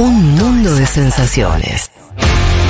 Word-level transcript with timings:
Un 0.00 0.34
mundo 0.34 0.74
de 0.76 0.86
sensaciones. 0.86 1.90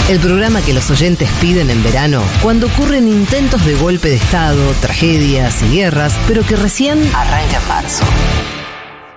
El 0.08 0.18
programa 0.18 0.62
que 0.62 0.72
los 0.72 0.90
oyentes 0.90 1.28
piden 1.40 1.70
en 1.70 1.80
verano 1.84 2.20
cuando 2.42 2.66
ocurren 2.66 3.06
intentos 3.06 3.64
de 3.64 3.76
golpe 3.76 4.08
de 4.08 4.16
Estado, 4.16 4.74
tragedias 4.80 5.62
y 5.62 5.76
guerras, 5.76 6.12
pero 6.26 6.42
que 6.42 6.56
recién 6.56 6.98
arranca 7.14 7.60
en 7.62 7.68
marzo. 7.68 8.04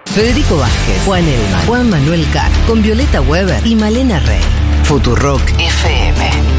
Federico 0.06 0.58
Vázquez, 0.58 1.02
Juan 1.08 1.28
Elma, 1.28 1.60
Juan 1.66 1.90
Manuel 1.90 2.28
Carr, 2.32 2.52
con 2.68 2.84
Violeta 2.84 3.20
Weber 3.20 3.66
y 3.66 3.74
Malena 3.74 4.20
Rey. 4.20 4.42
Futurock 4.84 5.42
FM. 5.58 6.53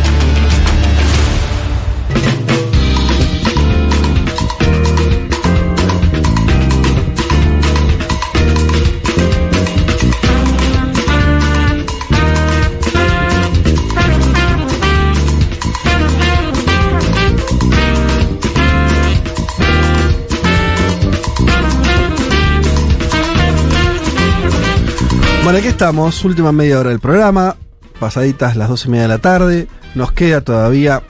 Bueno, 25.44 25.58
aquí 25.58 25.68
estamos, 25.68 26.25
última 26.25 26.53
media 26.53 26.80
hora 26.80 26.90
del 26.90 27.00
programa, 27.00 27.57
pasaditas 28.00 28.57
las 28.57 28.68
dos 28.68 28.86
y 28.86 28.89
media 28.89 29.02
de 29.02 29.08
la 29.08 29.18
tarde. 29.18 29.68
Nos 29.94 30.11
queda 30.12 30.40
todavía 30.40 31.02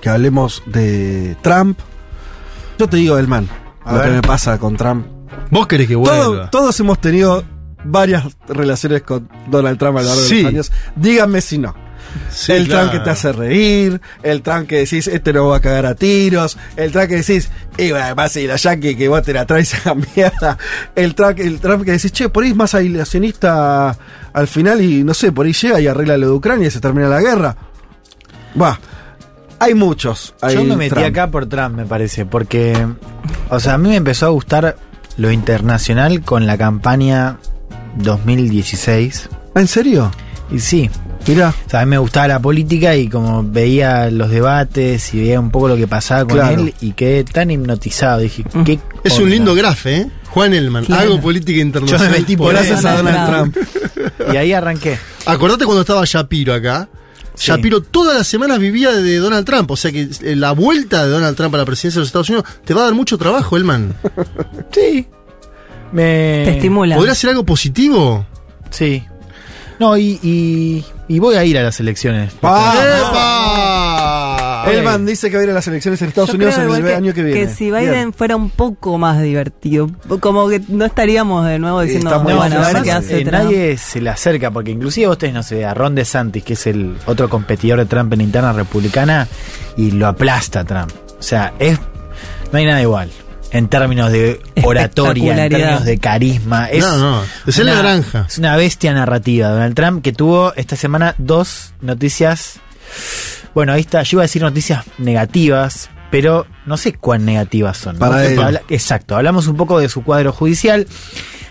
que 0.00 0.08
hablemos 0.08 0.62
de 0.66 1.36
Trump. 1.42 1.78
Yo 2.78 2.88
te 2.88 2.96
digo, 2.98 3.18
Elman, 3.18 3.48
lo 3.84 3.94
ver. 3.94 4.04
que 4.04 4.10
me 4.10 4.22
pasa 4.22 4.58
con 4.58 4.76
Trump. 4.76 5.06
Vos 5.50 5.66
querés 5.66 5.88
que 5.88 5.96
vuelva. 5.96 6.16
Todo- 6.22 6.50
todos 6.50 6.78
hemos 6.80 7.00
tenido 7.00 7.42
varias 7.84 8.24
relaciones 8.48 9.02
con 9.02 9.28
Donald 9.48 9.76
Trump 9.78 9.98
a 9.98 10.02
lo 10.02 10.06
largo 10.08 10.22
de 10.22 10.42
los 10.42 10.48
años. 10.48 10.72
Díganme 10.94 11.40
si 11.40 11.58
no. 11.58 11.74
Sí, 12.30 12.52
el 12.52 12.66
claro. 12.66 12.90
Que 12.90 13.00
te 13.00 13.10
hace 13.10 13.32
reír, 13.32 14.00
el 14.22 14.42
Trump 14.42 14.66
que 14.66 14.78
decís, 14.78 15.06
este 15.06 15.32
no 15.32 15.48
va 15.48 15.58
a 15.58 15.60
cagar 15.60 15.86
a 15.86 15.94
tiros, 15.94 16.58
el 16.76 16.92
Trump 16.92 17.08
que 17.08 17.16
decís, 17.16 17.50
y 17.76 17.90
bueno, 17.90 18.06
además 18.06 18.36
y 18.36 18.46
la 18.46 18.56
yankee 18.56 18.96
que 18.96 19.08
vos 19.08 19.22
te 19.22 19.32
la 19.32 19.46
traes 19.46 19.86
a 19.86 19.94
mierda, 19.94 20.58
el 20.94 21.14
Trump, 21.14 21.38
el 21.38 21.60
Trump 21.60 21.84
que 21.84 21.92
decís, 21.92 22.12
che, 22.12 22.28
por 22.28 22.44
ahí 22.44 22.50
es 22.50 22.56
más 22.56 22.74
aislacionista 22.74 23.96
al 24.32 24.48
final 24.48 24.80
y 24.80 25.04
no 25.04 25.14
sé, 25.14 25.32
por 25.32 25.46
ahí 25.46 25.52
llega 25.52 25.80
y 25.80 25.86
arregla 25.86 26.16
lo 26.16 26.28
de 26.28 26.32
Ucrania 26.32 26.68
y 26.68 26.70
se 26.70 26.80
termina 26.80 27.08
la 27.08 27.20
guerra. 27.20 27.56
Va, 28.60 28.78
hay 29.58 29.74
muchos. 29.74 30.34
Yo 30.42 30.48
hay 30.48 30.64
me 30.64 30.76
metí 30.76 30.90
Trump. 30.90 31.06
acá 31.06 31.30
por 31.30 31.46
Trump, 31.46 31.76
me 31.76 31.86
parece, 31.86 32.26
porque, 32.26 32.74
o 33.48 33.60
sea, 33.60 33.74
a 33.74 33.78
mí 33.78 33.88
me 33.88 33.96
empezó 33.96 34.26
a 34.26 34.30
gustar 34.30 34.76
lo 35.16 35.30
internacional 35.30 36.22
con 36.22 36.46
la 36.46 36.58
campaña 36.58 37.38
2016. 37.96 39.28
¿Ah, 39.54 39.60
¿En 39.60 39.68
serio? 39.68 40.10
Y 40.50 40.58
sí, 40.58 40.90
Mirá. 41.26 41.54
o 41.66 41.70
sea, 41.70 41.80
a 41.80 41.84
mí 41.84 41.90
me 41.90 41.98
gustaba 41.98 42.28
la 42.28 42.38
política 42.40 42.96
y 42.96 43.08
como 43.08 43.42
veía 43.44 44.10
los 44.10 44.30
debates 44.30 45.12
y 45.14 45.20
veía 45.20 45.38
un 45.40 45.50
poco 45.50 45.68
lo 45.68 45.76
que 45.76 45.86
pasaba 45.86 46.24
con 46.24 46.34
Claro. 46.38 46.62
él 46.62 46.74
y 46.80 46.92
quedé 46.92 47.24
tan 47.24 47.50
hipnotizado. 47.50 48.20
Dije, 48.20 48.44
¿qué 48.64 48.78
Es 49.04 49.18
un 49.18 49.30
lindo 49.30 49.54
grafe, 49.54 49.96
¿eh? 49.96 50.06
Juan 50.30 50.54
Elman, 50.54 50.84
Claro. 50.86 51.02
hago 51.12 51.20
política 51.20 51.60
internacional. 51.60 52.06
Yo 52.06 52.12
me 52.12 52.18
metí 52.20 52.36
por 52.36 52.52
Gracias 52.52 52.84
a 52.84 52.96
Donald 52.96 53.30
Trump. 53.30 53.56
Y 54.32 54.36
ahí 54.36 54.52
arranqué. 54.52 54.98
Acordate 55.26 55.64
cuando 55.64 55.82
estaba 55.82 56.02
Shapiro 56.04 56.54
acá. 56.54 56.88
Sí. 57.34 57.48
Shapiro 57.50 57.80
todas 57.82 58.16
las 58.16 58.26
semanas 58.26 58.58
vivía 58.58 58.92
de 58.92 59.16
Donald 59.18 59.46
Trump. 59.46 59.70
O 59.70 59.76
sea 59.76 59.90
que 59.92 60.08
eh, 60.22 60.36
la 60.36 60.52
vuelta 60.52 61.04
de 61.04 61.10
Donald 61.10 61.36
Trump 61.36 61.54
a 61.54 61.58
la 61.58 61.64
presidencia 61.64 61.98
de 61.98 62.00
los 62.02 62.08
Estados 62.08 62.28
Unidos 62.30 62.46
te 62.64 62.74
va 62.74 62.82
a 62.82 62.84
dar 62.84 62.94
mucho 62.94 63.16
trabajo, 63.18 63.56
Elman. 63.56 63.94
Sí. 64.72 65.06
Me... 65.92 66.42
Te 66.44 66.50
estimula. 66.56 66.96
¿Podría 66.96 67.14
ser 67.14 67.30
algo 67.30 67.44
positivo? 67.44 68.26
Sí. 68.70 69.04
No, 69.78 69.96
y, 69.96 70.18
y, 70.22 70.84
y 71.12 71.18
voy 71.18 71.34
a 71.34 71.44
ir 71.44 71.58
a 71.58 71.62
las 71.62 71.78
elecciones. 71.78 72.32
¡Epa! 72.38 72.48
Elman 74.66 75.04
dice 75.04 75.28
que 75.28 75.36
va 75.36 75.42
a 75.42 75.44
ir 75.44 75.50
a 75.50 75.54
las 75.54 75.68
elecciones 75.68 76.00
en 76.00 76.08
Estados 76.08 76.30
Yo 76.30 76.36
Unidos 76.36 76.54
creo 76.54 76.74
en 76.74 76.86
el 76.86 76.94
año 76.94 77.12
que 77.12 77.22
viene. 77.22 77.38
Que 77.38 77.48
si 77.48 77.66
Biden 77.66 77.90
Bien. 77.90 78.12
fuera 78.14 78.34
un 78.34 78.48
poco 78.48 78.96
más 78.96 79.20
divertido, 79.20 79.90
como 80.20 80.48
que 80.48 80.62
no 80.68 80.86
estaríamos 80.86 81.46
de 81.46 81.58
nuevo 81.58 81.82
diciendo, 81.82 82.08
Está 82.08 82.22
muy 82.22 82.32
No, 82.32 82.38
bueno, 82.38 82.62
a 82.62 82.72
ver 82.72 82.82
qué 82.82 82.92
hace 82.92 83.18
eh, 83.20 83.24
Trump. 83.26 83.44
nadie 83.44 83.76
se 83.76 84.00
le 84.00 84.08
acerca, 84.08 84.50
porque 84.50 84.70
inclusive 84.70 85.08
vos 85.08 85.18
tenés, 85.18 85.34
no 85.34 85.42
sé, 85.42 85.66
a 85.66 85.74
Ron 85.74 85.94
DeSantis, 85.94 86.42
que 86.44 86.54
es 86.54 86.66
el 86.66 86.96
otro 87.04 87.28
competidor 87.28 87.78
de 87.80 87.84
Trump 87.84 88.10
en 88.14 88.20
la 88.20 88.24
interna 88.24 88.54
republicana, 88.54 89.28
y 89.76 89.90
lo 89.90 90.06
aplasta 90.06 90.60
a 90.60 90.64
Trump. 90.64 90.92
O 91.18 91.22
sea, 91.22 91.52
es 91.58 91.78
no 92.50 92.58
hay 92.58 92.64
nada 92.64 92.80
igual. 92.80 93.10
En 93.52 93.68
términos 93.68 94.10
de 94.10 94.40
oratoria, 94.64 95.44
en 95.44 95.50
términos 95.50 95.84
de 95.84 95.98
carisma. 95.98 96.70
Es 96.70 96.82
No, 96.84 96.96
no, 96.98 97.22
es 97.46 97.58
una- 97.58 97.74
naranja. 97.74 98.24
Es 98.28 98.38
una 98.38 98.56
bestia 98.56 98.94
narrativa. 98.94 99.48
Donald 99.50 99.74
Trump 99.74 100.02
que 100.02 100.12
tuvo 100.12 100.54
esta 100.54 100.74
semana 100.76 101.14
dos 101.18 101.74
noticias. 101.82 102.60
Bueno, 103.54 103.72
ahí 103.74 103.82
está. 103.82 104.02
Yo 104.02 104.16
iba 104.16 104.22
a 104.22 104.24
decir 104.24 104.40
noticias 104.42 104.84
negativas, 104.98 105.90
pero 106.10 106.46
no 106.64 106.76
sé 106.78 106.94
cuán 106.94 107.24
negativas 107.26 107.76
son. 107.76 107.94
¿no? 107.96 108.00
Para 108.00 108.24
él. 108.26 108.38
Habla- 108.40 108.62
Exacto. 108.70 109.16
Hablamos 109.16 109.46
un 109.46 109.56
poco 109.56 109.78
de 109.78 109.88
su 109.90 110.02
cuadro 110.02 110.32
judicial. 110.32 110.86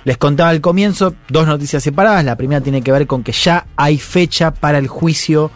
Les 0.04 0.18
contaba 0.18 0.50
al 0.50 0.62
comienzo 0.62 1.14
dos 1.30 1.46
noticias 1.46 1.84
separadas. 1.84 2.26
La 2.26 2.36
primera 2.36 2.62
tiene 2.62 2.82
que 2.82 2.92
ver 2.92 3.06
con 3.06 3.22
que 3.24 3.32
ya 3.32 3.68
hay 3.76 4.00
fecha 4.00 4.50
para 4.52 4.80
el 4.80 4.88
juicio 4.88 5.52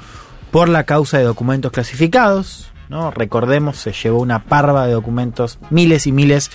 por 0.51 0.69
la 0.69 0.83
causa 0.83 1.17
de 1.17 1.23
documentos 1.23 1.71
clasificados. 1.71 2.67
¿No? 2.89 3.11
Recordemos, 3.11 3.77
se 3.77 3.91
llevó 3.91 4.19
una 4.19 4.43
parva 4.43 4.85
de 4.87 4.93
documentos, 4.93 5.59
miles 5.69 6.07
y 6.07 6.11
miles 6.11 6.51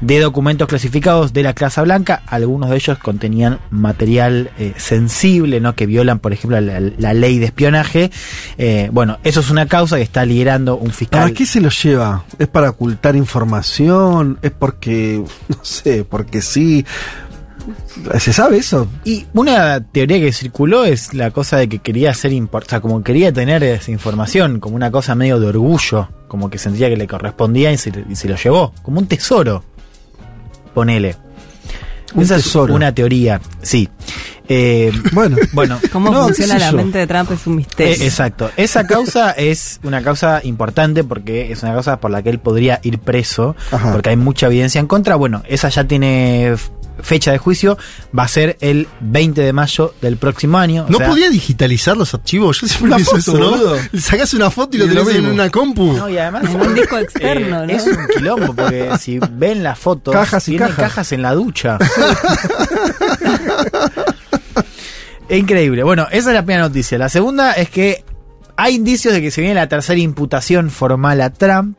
de 0.00 0.18
documentos 0.18 0.68
clasificados 0.68 1.32
de 1.32 1.42
la 1.42 1.54
Casa 1.54 1.82
Blanca. 1.82 2.22
Algunos 2.26 2.70
de 2.70 2.76
ellos 2.76 2.98
contenían 2.98 3.60
material 3.70 4.50
eh, 4.58 4.74
sensible, 4.76 5.60
¿no? 5.60 5.74
que 5.74 5.86
violan, 5.86 6.18
por 6.18 6.32
ejemplo, 6.32 6.60
la, 6.60 7.14
ley 7.14 7.38
de 7.38 7.46
espionaje. 7.46 8.10
Eh, 8.58 8.90
bueno, 8.92 9.18
eso 9.22 9.40
es 9.40 9.50
una 9.50 9.66
causa 9.66 9.96
que 9.96 10.02
está 10.02 10.26
liderando 10.26 10.76
un 10.76 10.90
fiscal. 10.90 11.22
¿Para 11.22 11.34
qué 11.34 11.46
se 11.46 11.60
lo 11.60 11.70
lleva? 11.70 12.24
¿Es 12.38 12.48
para 12.48 12.70
ocultar 12.70 13.14
información? 13.16 14.38
¿Es 14.42 14.50
porque, 14.50 15.22
no 15.48 15.64
sé, 15.64 16.04
porque 16.04 16.42
sí? 16.42 16.84
¿Se 18.18 18.32
sabe 18.32 18.58
eso? 18.58 18.88
Y 19.04 19.26
una 19.34 19.80
teoría 19.80 20.18
que 20.18 20.32
circuló 20.32 20.84
es 20.84 21.14
la 21.14 21.30
cosa 21.30 21.56
de 21.58 21.68
que 21.68 21.78
quería 21.78 22.12
ser 22.14 22.32
importante, 22.32 22.68
o 22.68 22.70
sea, 22.70 22.80
como 22.80 23.02
quería 23.02 23.32
tener 23.32 23.62
esa 23.62 23.90
información, 23.90 24.60
como 24.60 24.76
una 24.76 24.90
cosa 24.90 25.14
medio 25.14 25.38
de 25.40 25.46
orgullo, 25.48 26.08
como 26.28 26.50
que 26.50 26.58
sentía 26.58 26.88
que 26.88 26.96
le 26.96 27.06
correspondía 27.06 27.72
y 27.72 27.78
se, 27.78 27.92
y 28.08 28.16
se 28.16 28.28
lo 28.28 28.36
llevó, 28.36 28.72
como 28.82 28.98
un 29.00 29.06
tesoro. 29.06 29.64
Ponele. 30.74 31.16
Un 32.14 32.22
Esa 32.24 32.36
tesoro. 32.36 32.72
es 32.72 32.76
una 32.76 32.94
teoría, 32.94 33.40
sí. 33.62 33.88
Eh, 34.48 34.92
Bueno, 35.12 35.36
bueno, 35.52 35.78
Cómo 35.92 36.10
No, 36.10 36.24
funciona 36.24 36.58
la 36.58 36.72
mente 36.72 36.98
de 36.98 37.06
Trump 37.06 37.30
es 37.32 37.46
un 37.46 37.56
misterio. 37.56 37.94
Eh, 37.94 38.06
exacto. 38.06 38.50
Esa 38.56 38.86
causa 38.86 39.30
es 39.32 39.80
una 39.82 40.02
causa 40.02 40.40
importante 40.44 41.04
porque 41.04 41.52
es 41.52 41.62
una 41.62 41.72
causa 41.72 42.00
por 42.00 42.10
la 42.10 42.22
que 42.22 42.30
él 42.30 42.38
podría 42.38 42.80
ir 42.82 42.98
preso, 42.98 43.56
Ajá. 43.70 43.92
porque 43.92 44.10
hay 44.10 44.16
mucha 44.16 44.46
evidencia 44.46 44.80
en 44.80 44.86
contra. 44.86 45.16
Bueno, 45.16 45.42
esa 45.48 45.68
ya 45.68 45.84
tiene 45.84 46.54
fecha 47.02 47.30
de 47.32 47.38
juicio, 47.38 47.76
va 48.16 48.22
a 48.24 48.28
ser 48.28 48.56
el 48.60 48.88
20 49.00 49.40
de 49.42 49.52
mayo 49.52 49.94
del 50.00 50.16
próximo 50.16 50.58
año. 50.58 50.84
o 50.86 50.90
¿No 50.90 50.98
sea- 50.98 51.08
podía 51.08 51.28
digitalizar 51.30 51.96
los 51.96 52.14
archivos? 52.14 52.60
Yo 52.60 52.66
siempre 52.68 52.86
Una 52.86 52.96
pienso 52.96 53.10
foto, 53.12 53.20
eso, 53.20 53.38
¿no? 53.38 53.50
boludo. 53.50 53.76
Sacás 54.00 54.34
una 54.34 54.50
foto 54.50 54.76
y 54.76 54.80
lo 54.80 54.86
Y 54.86 54.88
lo 54.88 55.02
tenés 55.04 55.16
en 55.18 55.26
una 55.26 55.50
compu. 55.50 55.92
No, 55.92 56.08
y 56.08 56.16
además 56.18 56.44
En 56.44 56.60
un 56.60 56.74
disco 56.74 56.96
externo, 56.98 57.64
eh, 57.64 57.66
¿no? 57.66 57.72
Es 57.72 57.86
un 57.86 58.06
quilombo, 58.16 58.54
porque 58.54 58.90
si 59.00 59.18
ven 59.32 59.62
la 59.62 59.74
foto, 59.74 60.10
Cajas 60.12 60.48
y 60.48 60.56
cajas. 60.56 61.12
en 61.12 61.22
la 61.22 61.34
ducha. 61.34 61.78
es 65.28 65.38
increíble. 65.38 65.82
Bueno, 65.82 66.06
esa 66.10 66.30
es 66.30 66.34
la 66.34 66.42
primera 66.44 66.62
noticia. 66.68 66.98
La 66.98 67.08
segunda 67.08 67.52
es 67.52 67.70
que 67.70 68.04
hay 68.56 68.74
indicios 68.74 69.14
de 69.14 69.20
que 69.20 69.30
se 69.30 69.40
viene 69.40 69.54
la 69.54 69.68
tercera 69.68 69.98
imputación 69.98 70.70
formal 70.70 71.20
a 71.20 71.30
Trump. 71.32 71.76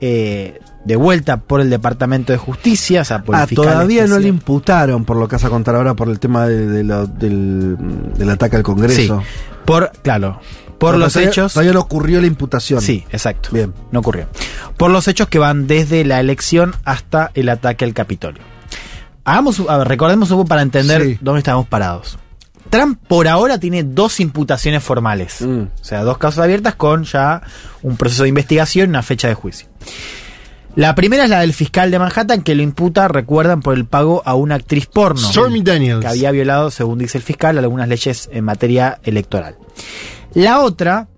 eh, 0.00 0.60
de 0.86 0.96
vuelta 0.96 1.38
por 1.38 1.60
el 1.60 1.68
Departamento 1.68 2.32
de 2.32 2.38
Justicia, 2.38 3.02
o 3.02 3.04
sea, 3.04 3.22
por 3.22 3.34
ah, 3.34 3.46
todavía 3.52 4.06
no 4.06 4.18
le 4.18 4.28
imputaron 4.28 5.04
por 5.04 5.16
lo 5.16 5.26
que 5.26 5.34
vas 5.36 5.44
a 5.44 5.50
contar 5.50 5.74
ahora 5.74 5.94
por 5.94 6.08
el 6.08 6.20
tema 6.20 6.46
de- 6.46 6.66
de 6.68 6.84
lo- 6.84 7.06
del, 7.08 7.76
del 8.16 8.30
ataque 8.30 8.56
al 8.56 8.62
Congreso. 8.62 9.20
Sí, 9.20 9.26
por, 9.64 9.90
claro, 10.02 10.40
por 10.78 10.96
los 10.96 11.12
todavía- 11.12 11.30
hechos. 11.30 11.54
Todavía 11.54 11.72
no 11.72 11.80
ocurrió 11.80 12.20
la 12.20 12.28
imputación. 12.28 12.80
Sí, 12.80 13.04
exacto. 13.10 13.48
Bien. 13.52 13.74
No 13.90 13.98
ocurrió. 14.00 14.28
Por 14.76 14.90
los 14.92 15.08
hechos 15.08 15.26
que 15.28 15.38
van 15.40 15.66
desde 15.66 16.04
la 16.04 16.20
elección 16.20 16.74
hasta 16.84 17.32
el 17.34 17.48
ataque 17.48 17.84
al 17.84 17.92
Capitolio. 17.92 18.42
Hagamos, 19.24 19.60
a 19.68 19.78
ver, 19.78 19.88
recordemos 19.88 20.30
un 20.30 20.36
poco 20.38 20.48
para 20.48 20.62
entender 20.62 21.02
Sí. 21.02 21.18
dónde 21.20 21.38
estamos 21.40 21.66
parados. 21.66 22.16
Trump 22.70 22.98
por 23.08 23.26
ahora 23.26 23.58
tiene 23.58 23.82
dos 23.82 24.20
imputaciones 24.20 24.82
formales. 24.84 25.40
Mm. 25.40 25.62
O 25.62 25.84
sea, 25.84 26.02
dos 26.02 26.18
causas 26.18 26.44
abiertas 26.44 26.74
con 26.76 27.02
ya 27.04 27.42
un 27.82 27.96
proceso 27.96 28.22
de 28.24 28.28
investigación 28.28 28.86
y 28.86 28.90
una 28.90 29.02
fecha 29.02 29.26
de 29.28 29.34
juicio. 29.34 29.66
La 30.76 30.94
primera 30.94 31.24
es 31.24 31.30
la 31.30 31.40
del 31.40 31.54
fiscal 31.54 31.90
de 31.90 31.98
Manhattan 31.98 32.42
que 32.42 32.54
lo 32.54 32.62
imputa, 32.62 33.08
recuerdan, 33.08 33.62
por 33.62 33.74
el 33.74 33.86
pago 33.86 34.22
a 34.26 34.34
una 34.34 34.56
actriz 34.56 34.84
porno. 34.84 35.26
Stormy 35.26 35.62
Daniels. 35.62 36.02
Que 36.02 36.08
había 36.08 36.30
violado, 36.32 36.70
según 36.70 36.98
dice 36.98 37.16
el 37.16 37.24
fiscal, 37.24 37.56
algunas 37.56 37.88
leyes 37.88 38.28
en 38.30 38.44
materia 38.44 39.00
electoral. 39.02 39.56
La 40.34 40.60
otra, 40.60 41.08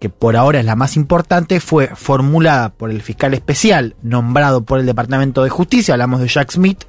que 0.00 0.08
por 0.08 0.36
ahora 0.36 0.60
es 0.60 0.64
la 0.64 0.74
más 0.74 0.96
importante, 0.96 1.60
fue 1.60 1.88
formulada 1.94 2.70
por 2.70 2.90
el 2.90 3.02
fiscal 3.02 3.34
especial 3.34 3.94
nombrado 4.00 4.62
por 4.62 4.80
el 4.80 4.86
Departamento 4.86 5.44
de 5.44 5.50
Justicia, 5.50 5.92
hablamos 5.92 6.20
de 6.20 6.28
Jack 6.28 6.50
Smith, 6.52 6.84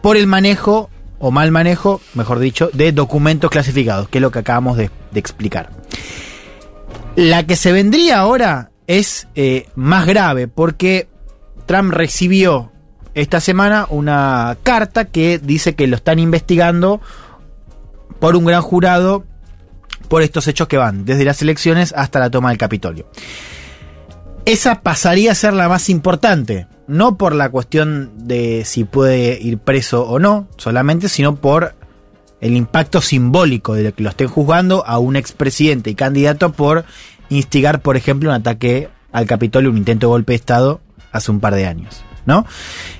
por 0.00 0.16
el 0.16 0.26
manejo 0.26 0.88
o 1.18 1.30
mal 1.30 1.50
manejo, 1.50 2.00
mejor 2.14 2.38
dicho, 2.38 2.70
de 2.72 2.92
documentos 2.92 3.50
clasificados, 3.50 4.08
que 4.08 4.16
es 4.16 4.22
lo 4.22 4.30
que 4.30 4.38
acabamos 4.38 4.78
de, 4.78 4.90
de 5.10 5.20
explicar. 5.20 5.72
La 7.16 7.44
que 7.44 7.56
se 7.56 7.72
vendría 7.72 8.18
ahora 8.18 8.70
es 8.86 9.28
eh, 9.34 9.68
más 9.74 10.06
grave 10.06 10.48
porque 10.48 11.06
Trump 11.68 11.92
recibió 11.92 12.72
esta 13.14 13.40
semana 13.40 13.86
una 13.90 14.56
carta 14.62 15.04
que 15.04 15.38
dice 15.38 15.74
que 15.74 15.86
lo 15.86 15.96
están 15.96 16.18
investigando 16.18 17.02
por 18.18 18.36
un 18.36 18.46
gran 18.46 18.62
jurado 18.62 19.26
por 20.08 20.22
estos 20.22 20.48
hechos 20.48 20.66
que 20.66 20.78
van 20.78 21.04
desde 21.04 21.26
las 21.26 21.42
elecciones 21.42 21.92
hasta 21.94 22.20
la 22.20 22.30
toma 22.30 22.48
del 22.48 22.56
Capitolio. 22.56 23.06
Esa 24.46 24.80
pasaría 24.80 25.32
a 25.32 25.34
ser 25.34 25.52
la 25.52 25.68
más 25.68 25.90
importante, 25.90 26.66
no 26.86 27.18
por 27.18 27.34
la 27.34 27.50
cuestión 27.50 28.12
de 28.26 28.64
si 28.64 28.84
puede 28.84 29.38
ir 29.38 29.58
preso 29.58 30.08
o 30.08 30.18
no, 30.18 30.48
solamente, 30.56 31.10
sino 31.10 31.36
por 31.36 31.74
el 32.40 32.56
impacto 32.56 33.02
simbólico 33.02 33.74
de 33.74 33.92
que 33.92 34.02
lo 34.02 34.08
estén 34.08 34.28
juzgando 34.28 34.86
a 34.86 34.98
un 34.98 35.16
expresidente 35.16 35.90
y 35.90 35.94
candidato 35.94 36.50
por 36.50 36.86
instigar, 37.28 37.82
por 37.82 37.98
ejemplo, 37.98 38.30
un 38.30 38.36
ataque 38.36 38.88
al 39.12 39.26
Capitolio, 39.26 39.70
un 39.70 39.76
intento 39.76 40.06
de 40.06 40.12
golpe 40.12 40.32
de 40.32 40.36
Estado 40.36 40.80
hace 41.12 41.30
un 41.30 41.40
par 41.40 41.54
de 41.54 41.66
años, 41.66 42.02
¿no? 42.26 42.46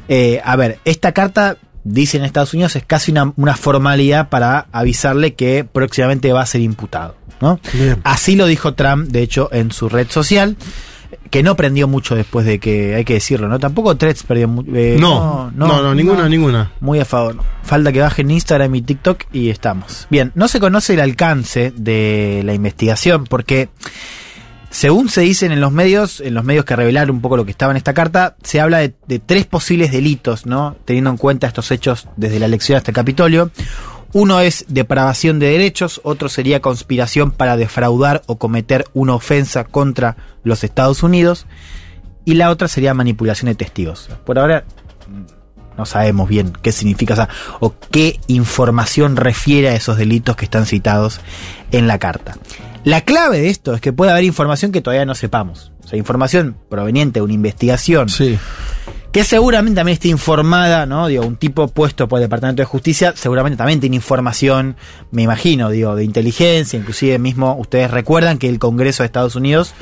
Eh, 0.08 0.40
a 0.44 0.56
ver, 0.56 0.78
esta 0.84 1.12
carta, 1.12 1.56
dice 1.84 2.16
en 2.16 2.24
Estados 2.24 2.54
Unidos, 2.54 2.76
es 2.76 2.84
casi 2.84 3.12
una, 3.12 3.32
una 3.36 3.56
formalidad 3.56 4.28
para 4.28 4.66
avisarle 4.72 5.34
que 5.34 5.64
próximamente 5.64 6.32
va 6.32 6.42
a 6.42 6.46
ser 6.46 6.60
imputado, 6.60 7.16
¿no? 7.40 7.60
Bien. 7.72 8.00
Así 8.04 8.36
lo 8.36 8.46
dijo 8.46 8.74
Trump, 8.74 9.08
de 9.08 9.22
hecho, 9.22 9.48
en 9.52 9.72
su 9.72 9.88
red 9.88 10.08
social, 10.10 10.56
que 11.30 11.42
no 11.42 11.56
prendió 11.56 11.88
mucho 11.88 12.14
después 12.14 12.46
de 12.46 12.58
que, 12.58 12.94
hay 12.94 13.04
que 13.04 13.14
decirlo, 13.14 13.48
¿no? 13.48 13.58
Tampoco 13.58 13.96
Threads 13.96 14.22
perdió 14.24 14.48
mucho. 14.48 14.70
no, 14.70 15.50
no, 15.54 15.82
no, 15.82 15.94
ninguna, 15.94 16.28
ninguna. 16.28 16.72
Muy 16.80 17.00
a 17.00 17.04
favor. 17.04 17.36
Falta 17.62 17.92
que 17.92 18.00
bajen 18.00 18.30
Instagram 18.30 18.74
y 18.74 18.82
TikTok 18.82 19.24
y 19.32 19.50
estamos. 19.50 20.06
Bien, 20.10 20.32
no 20.34 20.48
se 20.48 20.60
conoce 20.60 20.94
el 20.94 21.00
alcance 21.00 21.72
de 21.76 22.42
la 22.44 22.54
investigación 22.54 23.24
porque, 23.24 23.68
según 24.70 25.08
se 25.08 25.22
dicen 25.22 25.50
en 25.52 25.60
los 25.60 25.72
medios, 25.72 26.20
en 26.20 26.34
los 26.34 26.44
medios 26.44 26.64
que 26.64 26.76
revelaron 26.76 27.16
un 27.16 27.22
poco 27.22 27.36
lo 27.36 27.44
que 27.44 27.50
estaba 27.50 27.72
en 27.72 27.78
esta 27.78 27.94
carta, 27.94 28.36
se 28.42 28.60
habla 28.60 28.78
de, 28.78 29.18
tres 29.18 29.46
posibles 29.46 29.92
delitos, 29.92 30.46
¿no? 30.46 30.76
Teniendo 30.84 31.10
en 31.10 31.16
cuenta 31.16 31.46
estos 31.46 31.70
hechos 31.70 32.08
desde 32.16 32.38
la 32.38 32.46
elección 32.46 32.76
hasta 32.76 32.90
el 32.90 32.94
Capitolio. 32.94 33.50
Uno 34.12 34.40
es 34.40 34.64
depravación 34.68 35.38
de 35.38 35.50
derechos, 35.50 36.00
otro 36.02 36.28
sería 36.28 36.60
conspiración 36.60 37.30
para 37.30 37.56
defraudar 37.56 38.22
o 38.26 38.38
cometer 38.38 38.86
una 38.94 39.14
ofensa 39.14 39.64
contra 39.64 40.16
los 40.44 40.64
Estados 40.64 41.02
Unidos 41.02 41.46
y 42.24 42.34
la 42.34 42.50
otra 42.50 42.68
sería 42.68 42.94
manipulación 42.94 43.50
de 43.50 43.54
testigos. 43.54 44.08
Por 44.24 44.38
ahora 44.38 44.64
no 45.76 45.86
sabemos 45.86 46.28
bien 46.28 46.52
qué 46.62 46.72
significa 46.72 47.28
o 47.60 47.74
qué 47.90 48.18
información 48.26 49.16
refiere 49.16 49.68
a 49.68 49.74
esos 49.74 49.96
delitos 49.96 50.36
que 50.36 50.46
están 50.46 50.66
citados 50.66 51.20
en 51.70 51.86
la 51.86 51.98
carta. 51.98 52.36
La 52.84 53.02
clave 53.02 53.38
de 53.40 53.48
esto 53.50 53.74
es 53.74 53.80
que 53.80 53.92
puede 53.92 54.10
haber 54.12 54.24
información 54.24 54.72
que 54.72 54.80
todavía 54.80 55.04
no 55.04 55.14
sepamos. 55.14 55.72
O 55.84 55.88
sea, 55.88 55.98
información 55.98 56.56
proveniente 56.68 57.20
de 57.20 57.24
una 57.24 57.32
investigación 57.34 58.08
Sí. 58.08 58.38
que 59.12 59.24
seguramente 59.24 59.76
también 59.76 59.94
esté 59.94 60.08
informada, 60.08 60.86
¿no? 60.86 61.06
Digo, 61.08 61.24
un 61.26 61.36
tipo 61.36 61.68
puesto 61.68 62.08
por 62.08 62.18
el 62.18 62.24
Departamento 62.24 62.62
de 62.62 62.66
Justicia 62.66 63.14
seguramente 63.16 63.56
también 63.56 63.80
tiene 63.80 63.96
información, 63.96 64.76
me 65.10 65.22
imagino, 65.22 65.70
digo, 65.70 65.96
de 65.96 66.04
inteligencia, 66.04 66.78
inclusive 66.78 67.18
mismo 67.18 67.56
ustedes 67.58 67.90
recuerdan 67.90 68.38
que 68.38 68.48
el 68.48 68.58
Congreso 68.58 69.02
de 69.02 69.06
Estados 69.06 69.34
Unidos 69.34 69.72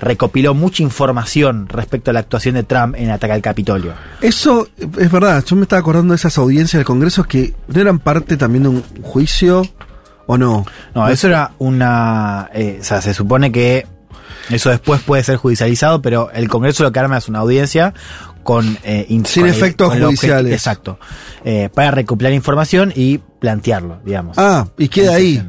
recopiló 0.00 0.52
mucha 0.52 0.82
información 0.82 1.68
respecto 1.68 2.10
a 2.10 2.14
la 2.14 2.20
actuación 2.20 2.56
de 2.56 2.64
Trump 2.64 2.96
en 2.96 3.04
el 3.04 3.10
ataque 3.12 3.32
al 3.34 3.40
Capitolio. 3.42 3.92
Eso 4.20 4.68
es 4.98 5.10
verdad. 5.12 5.44
Yo 5.46 5.54
me 5.54 5.62
estaba 5.62 5.78
acordando 5.80 6.12
de 6.12 6.16
esas 6.16 6.36
audiencias 6.38 6.78
del 6.80 6.84
Congreso 6.84 7.22
que 7.22 7.54
no 7.68 7.80
eran 7.80 8.00
parte 8.00 8.36
también 8.36 8.64
de 8.64 8.68
un 8.70 8.82
juicio 9.02 9.62
o 10.26 10.38
no. 10.38 10.64
No, 10.94 11.08
eso 11.08 11.28
era 11.28 11.52
una... 11.58 12.50
eh, 12.54 12.78
o 12.80 12.84
sea, 12.84 13.00
se 13.02 13.14
supone 13.14 13.52
que 13.52 13.86
eso 14.50 14.70
después 14.70 15.00
puede 15.02 15.22
ser 15.22 15.36
judicializado, 15.36 16.02
pero 16.02 16.30
el 16.32 16.48
Congreso 16.48 16.82
lo 16.82 16.92
que 16.92 16.98
arma 16.98 17.18
es 17.18 17.28
una 17.28 17.40
audiencia 17.40 17.94
con... 18.42 18.76
eh, 18.82 19.06
in- 19.08 19.24
Sin 19.24 19.46
efectos 19.46 19.90
con 19.90 20.00
judiciales. 20.02 20.52
Exacto. 20.52 20.98
Eh, 21.44 21.68
para 21.72 21.90
recopilar 21.92 22.32
información 22.32 22.92
y 22.94 23.18
plantearlo, 23.18 24.00
digamos. 24.04 24.38
Ah, 24.38 24.66
y 24.78 24.88
queda 24.88 25.14
ahí. 25.14 25.42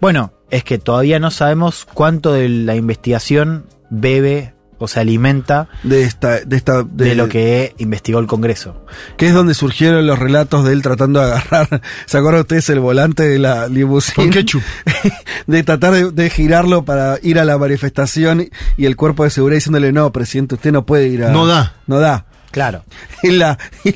Bueno, 0.00 0.32
es 0.50 0.64
que 0.64 0.78
todavía 0.78 1.18
no 1.18 1.30
sabemos 1.30 1.86
cuánto 1.92 2.32
de 2.32 2.48
la 2.48 2.74
investigación 2.76 3.66
bebe 3.90 4.53
o 4.84 4.88
se 4.88 5.00
alimenta 5.00 5.68
De 5.82 6.02
esta, 6.02 6.40
de 6.40 6.56
esta, 6.56 6.82
de, 6.82 7.14
lo 7.14 7.28
que 7.28 7.74
investigó 7.78 8.18
el 8.18 8.26
Congreso. 8.26 8.84
que 9.16 9.26
es 9.26 9.34
donde 9.34 9.54
surgieron 9.54 10.06
los 10.06 10.18
relatos 10.18 10.64
de 10.64 10.72
él 10.72 10.82
tratando 10.82 11.20
de 11.20 11.26
agarrar, 11.32 11.82
¿se 12.06 12.18
acuerdan 12.18 12.42
ustedes 12.42 12.68
el 12.70 12.80
volante 12.80 13.26
de 13.26 13.38
la 13.38 13.68
limusina? 13.68 14.16
Con 14.16 14.30
ketchup. 14.30 14.62
de 15.46 15.62
tratar 15.62 15.92
de, 15.92 16.10
de 16.10 16.30
girarlo 16.30 16.84
para 16.84 17.18
ir 17.22 17.38
a 17.38 17.44
la 17.44 17.58
manifestación 17.58 18.48
y 18.76 18.84
el 18.86 18.96
cuerpo 18.96 19.24
de 19.24 19.30
seguridad 19.30 19.56
diciéndole, 19.56 19.92
no, 19.92 20.12
presidente, 20.12 20.54
usted 20.54 20.72
no 20.72 20.86
puede 20.86 21.08
ir 21.08 21.24
a... 21.24 21.30
No 21.30 21.46
da. 21.46 21.74
No 21.86 21.98
da. 21.98 22.26
Claro. 22.54 22.84
Y, 23.24 23.30
la, 23.32 23.58
y, 23.84 23.94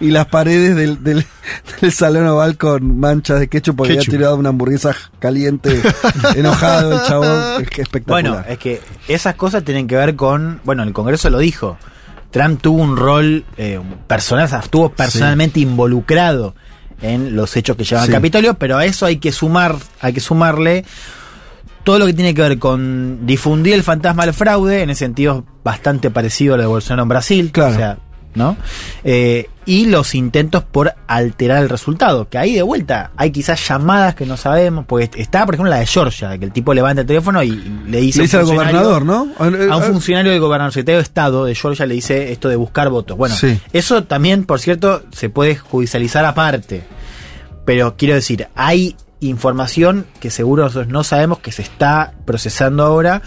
y 0.00 0.10
las 0.10 0.26
paredes 0.26 0.74
del, 0.74 1.02
del, 1.04 1.24
del 1.80 1.92
salón 1.92 2.26
oval 2.26 2.56
con 2.56 2.98
manchas 2.98 3.38
de 3.38 3.46
ketchup 3.48 3.76
porque 3.76 3.92
Ketchup. 3.94 4.08
había 4.08 4.18
tirado 4.18 4.36
una 4.36 4.48
hamburguesa 4.48 4.94
caliente, 5.18 5.80
enojado 6.34 6.94
el 6.94 7.06
chabón. 7.06 7.62
Es 7.62 7.68
que 7.70 7.82
espectacular. 7.82 8.22
Bueno, 8.32 8.44
es 8.48 8.58
que 8.58 8.80
esas 9.06 9.34
cosas 9.34 9.64
tienen 9.64 9.86
que 9.86 9.96
ver 9.96 10.16
con. 10.16 10.60
Bueno, 10.64 10.82
el 10.82 10.92
Congreso 10.92 11.30
lo 11.30 11.38
dijo. 11.38 11.78
Trump 12.30 12.60
tuvo 12.62 12.82
un 12.82 12.96
rol 12.96 13.44
eh, 13.56 13.80
personal, 14.06 14.48
estuvo 14.62 14.88
personalmente 14.90 15.60
involucrado 15.60 16.54
en 17.02 17.34
los 17.36 17.56
hechos 17.56 17.76
que 17.76 17.84
llevan 17.84 18.06
Sí. 18.06 18.10
al 18.12 18.16
Capitolio, 18.18 18.54
pero 18.54 18.78
a 18.78 18.84
eso 18.84 19.04
hay 19.06 19.16
que 19.18 19.32
sumar, 19.32 19.76
hay 20.00 20.12
que 20.12 20.20
sumarle 20.20 20.84
todo 21.84 21.98
lo 21.98 22.06
que 22.06 22.14
tiene 22.14 22.34
que 22.34 22.42
ver 22.42 22.58
con 22.58 23.26
difundir 23.26 23.74
el 23.74 23.82
fantasma 23.82 24.24
del 24.24 24.34
fraude, 24.34 24.82
en 24.82 24.90
ese 24.90 25.00
sentido 25.06 25.38
es 25.46 25.62
bastante 25.64 26.10
parecido 26.10 26.54
a 26.54 26.56
lo 26.58 26.62
de 26.64 26.68
Bolsonaro 26.68 27.02
en 27.02 27.08
Brasil, 27.08 27.50
Claro. 27.52 27.72
o 27.74 27.76
sea, 27.76 27.98
¿no? 28.34 28.56
Eh, 29.04 29.48
y 29.66 29.86
los 29.86 30.14
intentos 30.14 30.62
por 30.64 30.94
alterar 31.06 31.62
el 31.62 31.68
resultado, 31.68 32.28
que 32.28 32.38
ahí 32.38 32.54
de 32.54 32.62
vuelta 32.62 33.10
hay 33.16 33.30
quizás 33.30 33.66
llamadas 33.68 34.14
que 34.14 34.26
no 34.26 34.36
sabemos, 34.36 34.84
porque 34.86 35.10
está, 35.20 35.44
por 35.46 35.54
ejemplo, 35.54 35.70
la 35.70 35.78
de 35.78 35.86
Georgia, 35.86 36.36
que 36.38 36.44
el 36.44 36.52
tipo 36.52 36.74
levanta 36.74 37.02
el 37.02 37.06
teléfono 37.06 37.42
y 37.42 37.50
le 37.50 38.00
dice, 38.00 38.18
Le 38.18 38.22
dice 38.24 38.36
al 38.38 38.46
gobernador, 38.46 39.04
¿no? 39.04 39.28
a 39.38 39.76
un 39.76 39.82
funcionario 39.84 40.32
del 40.32 40.40
gobernador 40.40 40.72
secretario 40.72 40.98
de 40.98 41.02
Estado 41.02 41.44
de 41.44 41.54
Georgia 41.54 41.86
le 41.86 41.94
dice 41.94 42.32
esto 42.32 42.48
de 42.48 42.56
buscar 42.56 42.88
votos. 42.90 43.16
Bueno, 43.16 43.34
Sí. 43.36 43.58
eso 43.72 44.02
también, 44.04 44.44
por 44.44 44.60
cierto, 44.60 45.02
se 45.12 45.28
puede 45.30 45.56
judicializar 45.56 46.24
aparte. 46.24 46.82
Pero 47.64 47.94
quiero 47.96 48.14
decir, 48.14 48.48
hay 48.56 48.96
información 49.20 50.06
que 50.20 50.30
seguro 50.30 50.64
nosotros 50.64 50.88
no 50.88 51.04
sabemos 51.04 51.38
que 51.38 51.52
se 51.52 51.62
está 51.62 52.14
procesando 52.24 52.84
ahora 52.84 53.22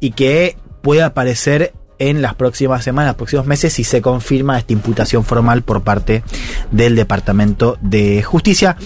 y 0.00 0.12
que 0.12 0.56
puede 0.82 1.02
aparecer 1.02 1.72
en 1.98 2.22
las 2.22 2.34
próximas 2.34 2.84
semanas, 2.84 3.14
próximos 3.14 3.46
meses, 3.46 3.72
si 3.72 3.84
se 3.84 4.02
confirma 4.02 4.58
esta 4.58 4.72
imputación 4.72 5.24
formal 5.24 5.62
por 5.62 5.82
parte 5.82 6.22
del 6.70 6.96
Departamento 6.96 7.78
de 7.80 8.22
Justicia. 8.22 8.76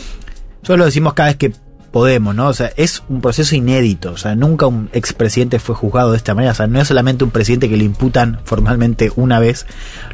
Solo 0.62 0.78
lo 0.78 0.84
decimos 0.86 1.14
cada 1.14 1.30
vez 1.30 1.36
que 1.36 1.52
podemos, 1.90 2.34
¿no? 2.34 2.48
O 2.48 2.52
sea, 2.52 2.70
es 2.76 3.02
un 3.08 3.20
proceso 3.20 3.54
inédito. 3.56 4.12
O 4.12 4.16
sea, 4.16 4.34
nunca 4.34 4.66
un 4.66 4.90
expresidente 4.92 5.58
fue 5.58 5.74
juzgado 5.74 6.10
de 6.12 6.16
esta 6.18 6.34
manera. 6.34 6.52
O 6.52 6.54
sea, 6.54 6.66
no 6.66 6.80
es 6.80 6.88
solamente 6.88 7.24
un 7.24 7.30
presidente 7.30 7.68
que 7.68 7.76
le 7.76 7.84
imputan 7.84 8.40
formalmente 8.44 9.10
una 9.16 9.38
vez, 9.40 9.66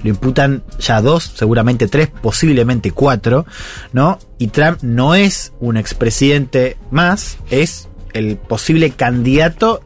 lo 0.03 0.11
imputan 0.11 0.63
ya 0.79 1.01
dos, 1.01 1.33
seguramente 1.35 1.89
tres, 1.89 2.09
posiblemente 2.23 2.91
cuatro, 2.93 3.47
¿no? 3.93 4.19
Y 4.39 4.49
Trump 4.49 4.79
no 4.83 5.15
es 5.15 5.53
un 5.61 5.77
expresidente 5.77 6.77
más, 6.91 7.39
es 7.51 7.89
el 8.13 8.37
posible 8.37 8.91
candidato 8.91 9.83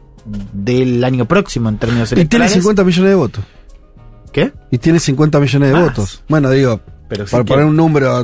del 0.53 1.03
año 1.03 1.25
próximo 1.25 1.69
en 1.69 1.77
términos 1.79 2.11
Y 2.11 2.15
tiene 2.15 2.21
electorales. 2.21 2.53
50 2.53 2.83
millones 2.83 3.09
de 3.09 3.15
votos. 3.15 3.43
¿Qué? 4.31 4.53
Y 4.69 4.77
tiene 4.77 4.99
50 4.99 5.39
millones 5.39 5.69
de 5.69 5.73
Más. 5.73 5.83
votos. 5.85 6.23
Bueno, 6.29 6.51
digo, 6.51 6.81
Pero 7.07 7.25
sí 7.25 7.31
para 7.31 7.43
que- 7.43 7.47
poner 7.53 7.65
un 7.65 7.75
número. 7.75 8.23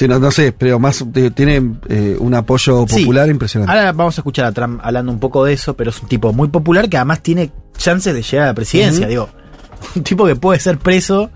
Sí, 0.00 0.08
no, 0.08 0.18
no 0.18 0.30
sé, 0.30 0.52
pero 0.52 0.78
más 0.78 1.04
digo, 1.12 1.30
tiene 1.30 1.60
eh, 1.90 2.16
un 2.18 2.32
apoyo 2.32 2.86
Sí. 2.88 3.00
popular 3.02 3.28
impresionante. 3.28 3.70
Ahora 3.70 3.92
vamos 3.92 4.16
a 4.16 4.22
escuchar 4.22 4.46
a 4.46 4.52
Trump 4.52 4.80
hablando 4.82 5.12
un 5.12 5.20
poco 5.20 5.44
de 5.44 5.52
eso, 5.52 5.76
pero 5.76 5.90
es 5.90 6.00
un 6.00 6.08
tipo 6.08 6.32
muy 6.32 6.48
popular 6.48 6.88
que 6.88 6.96
además 6.96 7.20
tiene 7.22 7.50
chances 7.76 8.14
de 8.14 8.22
llegar 8.22 8.44
a 8.44 8.48
la 8.48 8.54
presidencia. 8.54 9.06
Digo, 9.06 9.28
un 9.96 10.02
tipo 10.02 10.24
que 10.26 10.36
puede 10.36 10.58
ser 10.58 10.78
preso, 10.78 11.30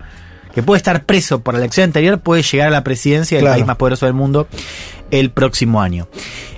que 0.55 0.63
puede 0.63 0.77
estar 0.77 1.03
preso 1.05 1.41
por 1.41 1.53
la 1.53 1.59
elección 1.59 1.83
anterior, 1.83 2.19
puede 2.21 2.41
llegar 2.41 2.69
a 2.69 2.71
la 2.71 2.83
presidencia 2.83 3.37
del 3.37 3.43
Claro. 3.43 3.55
país 3.57 3.67
más 3.67 3.75
poderoso 3.77 4.07
del 4.07 4.15
mundo 4.15 4.47
el 5.11 5.29
próximo 5.29 5.79
año. 5.83 6.07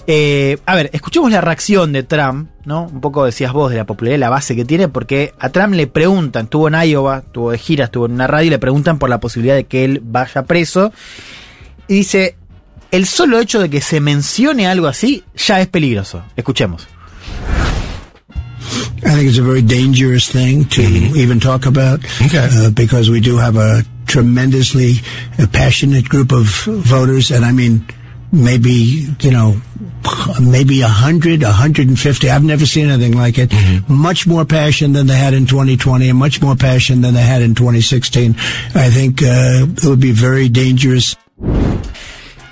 Eh, 0.10 0.60
a 0.66 0.76
ver, 0.76 0.90
escuchemos 0.94 1.30
la 1.30 1.42
reacción 1.42 1.92
de 1.92 2.04
Trump, 2.04 2.48
¿no? 2.64 2.84
Un 2.84 3.02
poco 3.02 3.26
decías 3.26 3.52
vos 3.52 3.70
de 3.70 3.76
la 3.76 3.86
popularidad, 3.86 4.20
la 4.20 4.30
base 4.30 4.56
que 4.56 4.64
tiene, 4.64 4.88
porque 4.88 5.34
a 5.38 5.50
Trump 5.50 5.74
le 5.74 5.88
preguntan, 5.88 6.46
estuvo 6.46 6.70
en 6.70 6.76
Iowa, 6.90 7.18
estuvo 7.26 7.52
de 7.52 7.58
gira, 7.58 7.84
estuvo 7.86 8.06
en 8.06 8.14
una 8.14 8.28
radio 8.28 8.48
y 8.48 8.52
le 8.52 8.60
preguntan 8.60 8.98
por 8.98 9.10
la 9.10 9.20
posibilidad 9.20 9.56
de 9.56 9.66
que 9.66 9.84
él 9.84 10.00
vaya 10.02 10.44
preso. 10.44 10.94
Y 11.88 11.96
dice, 11.96 12.36
el 12.92 13.06
solo 13.06 13.40
hecho 13.40 13.60
de 13.60 13.70
que 13.70 13.82
se 13.82 14.00
mencione 14.00 14.68
algo 14.68 14.88
así 14.88 15.24
ya 15.36 15.62
es 15.62 15.68
peligroso. 15.68 16.24
Escuchemos. 16.36 16.88
I 19.04 19.12
think 19.12 19.30
it's 19.30 19.38
a 19.38 19.44
very 19.44 19.62
dangerous 19.62 20.28
thing 20.28 20.66
to 20.70 20.82
even 20.82 21.40
talk 21.40 21.66
about 21.66 22.00
uh, 22.34 22.72
because 22.72 23.10
we 23.10 23.22
do 23.22 23.38
have 23.38 23.56
a 23.56 23.84
tremendously 24.08 24.96
uh, 25.38 25.46
passionate 25.54 26.10
group 26.10 26.32
of 26.32 26.46
voters, 26.66 27.32
and 27.32 27.46
I 27.46 27.52
mean, 27.52 27.86
maybe 28.32 29.08
you 29.22 29.32
know, 29.32 29.62
maybe 30.42 30.82
a 30.82 30.88
hundred, 30.88 31.44
a 31.44 31.52
hundred 31.52 31.88
and 31.88 32.00
fifty. 32.00 32.30
I've 32.30 32.44
never 32.44 32.66
seen 32.66 32.90
anything 32.90 33.14
like 33.14 33.38
it. 33.38 33.54
Much 33.88 34.26
more 34.26 34.46
passion 34.46 34.94
than 34.94 35.08
they 35.08 35.16
had 35.16 35.34
in 35.34 35.46
2020, 35.46 36.10
and 36.10 36.18
much 36.18 36.42
more 36.42 36.56
passion 36.56 37.02
than 37.02 37.14
they 37.14 37.22
had 37.22 37.42
in 37.42 37.54
2016. 37.54 38.36
I 38.76 38.90
think 38.90 39.22
uh, 39.22 39.68
it 39.68 39.86
would 39.86 40.02
be 40.02 40.12
very 40.12 40.50
dangerous. 40.50 41.16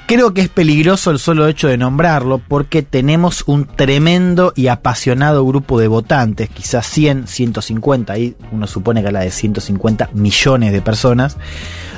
Creo 0.07 0.35
que 0.35 0.41
es 0.41 0.49
peligroso 0.49 1.09
el 1.09 1.17
solo 1.17 1.47
hecho 1.47 1.67
de 1.67 1.79
nombrarlo 1.79 2.37
porque 2.37 2.83
tenemos 2.83 3.43
un 3.47 3.65
tremendo 3.65 4.53
y 4.55 4.67
apasionado 4.67 5.43
grupo 5.43 5.79
de 5.79 5.87
votantes, 5.87 6.47
quizás 6.49 6.85
100, 6.85 7.25
150, 7.27 8.13
ahí 8.13 8.35
uno 8.51 8.67
supone 8.67 9.01
que 9.01 9.07
habla 9.07 9.21
de 9.21 9.31
150 9.31 10.11
millones 10.13 10.73
de 10.73 10.81
personas. 10.81 11.37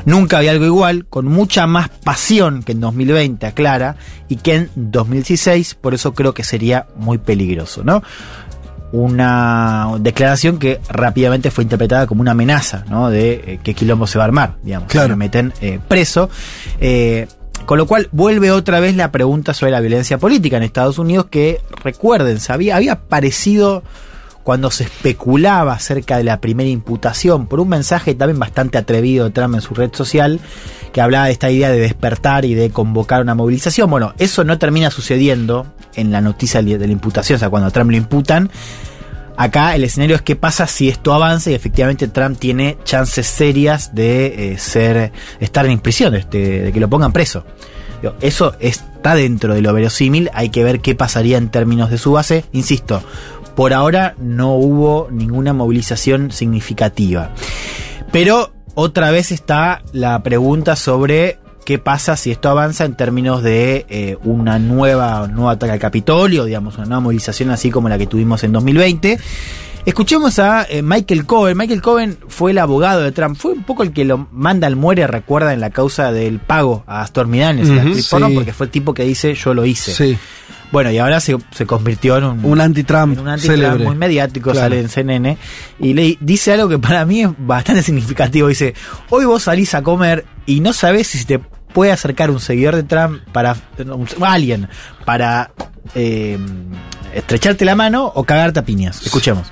Nunca 0.06 0.38
había 0.38 0.52
algo 0.52 0.64
igual, 0.64 1.06
con 1.06 1.26
mucha 1.26 1.68
más 1.68 1.90
pasión 1.90 2.64
que 2.64 2.72
en 2.72 2.80
2020, 2.80 3.46
aclara, 3.46 3.98
y 4.30 4.38
que 4.38 4.56
en 4.56 4.70
2016, 4.76 5.76
por 5.76 5.94
eso 5.94 6.14
creo 6.14 6.34
que 6.34 6.46
sería 6.46 6.88
muy 6.96 7.18
peligroso, 7.18 7.84
¿no? 7.84 8.04
Una 8.94 9.90
declaración 10.00 10.60
que 10.60 10.80
rápidamente 10.88 11.52
fue 11.52 11.66
interpretada 11.66 12.08
como 12.08 12.22
una 12.22 12.32
amenaza, 12.32 12.86
¿no? 12.90 13.10
De 13.10 13.34
eh, 13.34 13.60
qué 13.62 13.74
quilombo 13.74 14.08
se 14.08 14.18
va 14.18 14.24
a 14.24 14.28
armar, 14.28 14.56
digamos. 14.64 14.90
Claro. 14.90 15.10
Me 15.10 15.26
meten 15.26 15.52
eh, 15.60 15.82
preso. 15.86 16.30
Eh, 16.80 17.28
con 17.66 17.78
lo 17.78 17.86
cual 17.86 18.10
vuelve 18.12 18.52
otra 18.52 18.80
vez 18.80 18.96
la 18.96 19.12
pregunta 19.12 19.54
sobre 19.54 19.72
la 19.72 19.82
violencia 19.82 20.18
política 20.18 20.58
en 20.58 20.64
Estados 20.64 21.00
Unidos 21.00 21.28
que 21.30 21.62
recuerden, 21.84 22.38
había, 22.50 22.76
había 22.76 22.94
aparecido 22.94 23.84
cuando 24.48 24.72
se 24.72 24.86
especulaba 24.86 25.74
acerca 25.74 26.16
de 26.18 26.24
la 26.24 26.40
primera 26.40 26.70
imputación 26.70 27.48
por 27.48 27.60
un 27.60 27.68
mensaje 27.68 28.16
también 28.16 28.40
bastante 28.40 28.78
atrevido 28.78 29.26
de 29.26 29.32
Trump 29.32 29.56
en 29.56 29.62
su 29.62 29.74
red 29.74 29.94
social 29.94 30.40
que 30.94 31.02
hablaba 31.02 31.26
de 31.26 31.34
esta 31.34 31.52
idea 31.52 31.70
de 31.70 31.80
despertar 31.80 32.46
y 32.46 32.54
de 32.54 32.70
convocar 32.70 33.22
una 33.22 33.36
movilización. 33.36 33.90
Bueno, 33.90 34.14
eso 34.20 34.46
no 34.46 34.58
termina 34.58 34.90
sucediendo 34.90 35.68
en 35.96 36.14
la 36.14 36.22
noticia 36.22 36.62
de 36.62 36.78
la 36.78 36.94
imputación, 36.94 37.36
o 37.36 37.40
sea, 37.40 37.50
cuando 37.50 37.68
a 37.68 37.72
Trump 37.72 37.92
lo 37.92 37.98
imputan. 37.98 38.50
Acá 39.38 39.76
el 39.76 39.84
escenario 39.84 40.16
es 40.16 40.24
qué 40.24 40.36
pasa 40.36 40.66
si 40.66 40.90
esto 40.90 41.14
avanza 41.14 41.52
y 41.52 41.54
efectivamente 41.54 42.08
Trump 42.08 42.40
tiene 42.40 42.78
chances 42.84 43.28
serias 43.28 43.94
de 43.94 44.54
eh, 44.54 45.12
estar 45.40 45.66
en 45.68 45.80
prisión, 45.80 46.16
este, 46.16 46.64
de 46.64 46.72
que 46.74 46.80
lo 46.80 46.90
pongan 46.90 47.14
preso. 47.14 47.46
Eso 48.22 48.56
está 48.60 49.16
dentro 49.16 49.54
de 49.54 49.62
lo 49.62 49.74
verosímil, 49.74 50.30
hay 50.34 50.50
que 50.50 50.64
ver 50.64 50.80
qué 50.82 50.96
pasaría 50.96 51.38
en 51.38 51.50
términos 51.50 51.90
de 51.90 51.98
su 51.98 52.12
base. 52.12 52.46
Insisto, 52.52 53.04
por 53.56 53.74
ahora 53.74 54.16
no 54.20 54.54
hubo 54.56 55.08
ninguna 55.12 55.54
movilización 55.54 56.32
significativa. 56.32 57.32
Pero 58.12 58.54
otra 58.76 59.12
vez 59.12 59.32
está 59.32 59.82
la 59.94 60.22
pregunta 60.24 60.76
sobre 60.76 61.40
qué 61.68 61.80
pasa 61.80 62.16
si 62.16 62.32
esto 62.32 62.48
avanza 62.48 62.86
en 62.86 62.96
términos 62.96 63.44
de 63.44 63.86
eh, 63.90 64.16
una 64.24 64.58
nueva, 64.58 65.24
un 65.24 65.34
nuevo 65.34 65.50
ataque 65.50 65.74
al 65.74 65.80
Capitolio, 65.80 66.46
digamos, 66.46 66.78
una 66.78 66.86
nueva 66.86 67.02
movilización 67.02 67.50
así 67.50 67.72
como 67.72 67.90
la 67.90 67.98
que 67.98 68.08
tuvimos 68.08 68.42
en 68.46 68.54
2020. 68.54 69.20
Escuchemos 69.86 70.40
a 70.40 70.66
eh, 70.70 70.82
Michael 70.82 71.26
Cohen. 71.26 71.58
Michael 71.58 71.82
Cohen 71.82 72.18
fue 72.30 72.52
el 72.52 72.60
abogado 72.60 73.02
de 73.02 73.12
Trump. 73.12 73.38
Fue 73.38 73.52
un 73.52 73.64
poco 73.64 73.84
el 73.84 73.92
que 73.92 74.06
lo 74.06 74.30
manda 74.32 74.66
al 74.66 74.78
muere, 74.78 75.08
recuerda, 75.08 75.52
en 75.52 75.60
la 75.60 75.70
causa 75.70 76.14
del 76.14 76.40
pago 76.40 76.86
a 76.88 77.06
Stormy 77.06 77.40
Daniels, 77.40 77.70
actriz 77.70 78.08
porno, 78.08 78.30
sí. 78.30 78.36
porque 78.36 78.54
fue 78.54 78.68
el 78.68 78.72
tipo 78.72 78.94
que 78.94 79.04
dice 79.04 79.34
yo 79.34 79.54
lo 79.54 79.66
hice. 79.66 79.94
Sí. 79.94 80.18
Bueno, 80.72 80.90
y 80.90 81.00
ahora 81.00 81.20
se, 81.20 81.36
se 81.52 81.66
convirtió 81.66 82.16
en 82.18 82.24
un, 82.24 82.46
Un 82.46 82.62
anti-Trump 82.62 83.20
un 83.20 83.28
anti-Trump 83.28 83.60
célebre. 83.60 83.84
muy 83.84 83.96
mediático, 83.96 84.52
Claro. 84.52 84.68
sale 84.68 84.80
en 84.80 84.88
CNN, 84.90 85.38
y 85.82 85.94
le 85.94 86.18
dice 86.22 86.54
algo 86.54 86.70
que 86.70 86.80
para 86.80 87.06
mí 87.06 87.24
es 87.24 87.30
bastante 87.38 87.84
significativo. 87.84 88.48
Dice, 88.48 88.74
hoy 89.10 89.26
vos 89.26 89.44
salís 89.44 89.74
a 89.76 89.84
comer 89.84 90.26
y 90.46 90.62
no 90.62 90.72
sabés 90.72 91.08
si 91.08 91.26
te 91.26 91.40
puede 91.74 91.92
acercar 91.92 92.30
un 92.32 92.40
seguidor 92.40 92.76
de 92.76 92.84
Trump 92.84 93.22
para 93.32 93.56
un- 93.80 94.08
alguien 94.24 94.68
para 95.06 95.52
eh, 95.96 96.38
estrecharte 97.14 97.66
la 97.66 97.76
mano 97.76 98.12
o 98.14 98.24
cagarte 98.24 98.60
a 98.60 98.66
piñas. 98.66 99.02
Escuchemos. 99.06 99.52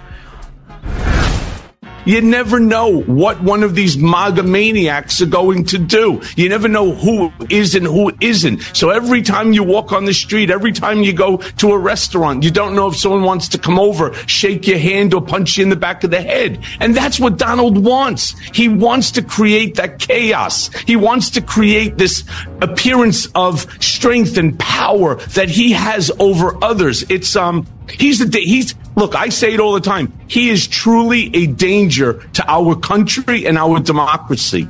You 2.06 2.22
never 2.22 2.60
know 2.60 3.02
what 3.02 3.42
one 3.42 3.64
of 3.64 3.74
these 3.74 3.98
MAGA 3.98 4.44
maniacs 4.44 5.22
are 5.22 5.26
going 5.26 5.66
to 5.66 5.80
do. 5.80 6.22
You 6.36 6.50
never 6.50 6.68
know 6.68 6.94
who 6.94 7.34
is 7.50 7.74
and 7.74 7.86
who 7.86 8.12
isn't. 8.22 8.62
So 8.74 8.92
every 8.92 9.22
time 9.24 9.54
you 9.54 9.64
walk 9.64 9.92
on 9.92 10.06
the 10.06 10.14
street, 10.14 10.52
every 10.52 10.72
time 10.72 11.02
you 11.02 11.14
go 11.14 11.38
to 11.38 11.72
a 11.72 11.78
restaurant, 11.78 12.44
you 12.44 12.52
don't 12.52 12.76
know 12.76 12.88
if 12.88 12.96
someone 12.96 13.24
wants 13.24 13.48
to 13.50 13.58
come 13.58 13.80
over, 13.80 14.14
shake 14.28 14.68
your 14.68 14.78
hand, 14.78 15.14
or 15.14 15.22
punch 15.22 15.58
you 15.58 15.64
in 15.64 15.70
the 15.70 15.76
back 15.76 16.04
of 16.04 16.12
the 16.12 16.22
head. 16.22 16.64
And 16.80 16.96
that's 16.96 17.20
what 17.20 17.38
Donald 17.38 17.84
wants. 17.84 18.38
He 18.54 18.70
wants 18.70 19.12
to 19.12 19.24
create 19.24 19.76
that 19.76 20.00
chaos. 20.00 20.70
He 20.86 20.96
wants 20.96 21.32
to 21.32 21.42
create 21.42 21.98
this 21.98 22.24
appearance 22.62 23.28
of 23.34 23.66
strength 23.84 24.38
and 24.38 24.58
power 24.60 25.16
that 25.16 25.50
he 25.50 25.72
has 25.72 26.12
over 26.20 26.64
others. 26.64 27.04
It's, 27.10 27.36
um, 27.36 27.68
He's 28.00 28.20
the 28.30 28.40
he's 28.40 28.76
look. 28.96 29.16
I 29.16 29.30
say 29.32 29.54
it 29.54 29.60
all 29.60 29.74
the 29.80 29.82
time. 29.82 30.12
He 30.28 30.50
is 30.52 30.68
truly 30.68 31.30
a 31.34 31.48
danger 31.48 32.18
to 32.34 32.44
our 32.48 32.76
country 32.80 33.46
and 33.48 33.58
our 33.58 33.80
democracy. 33.82 34.68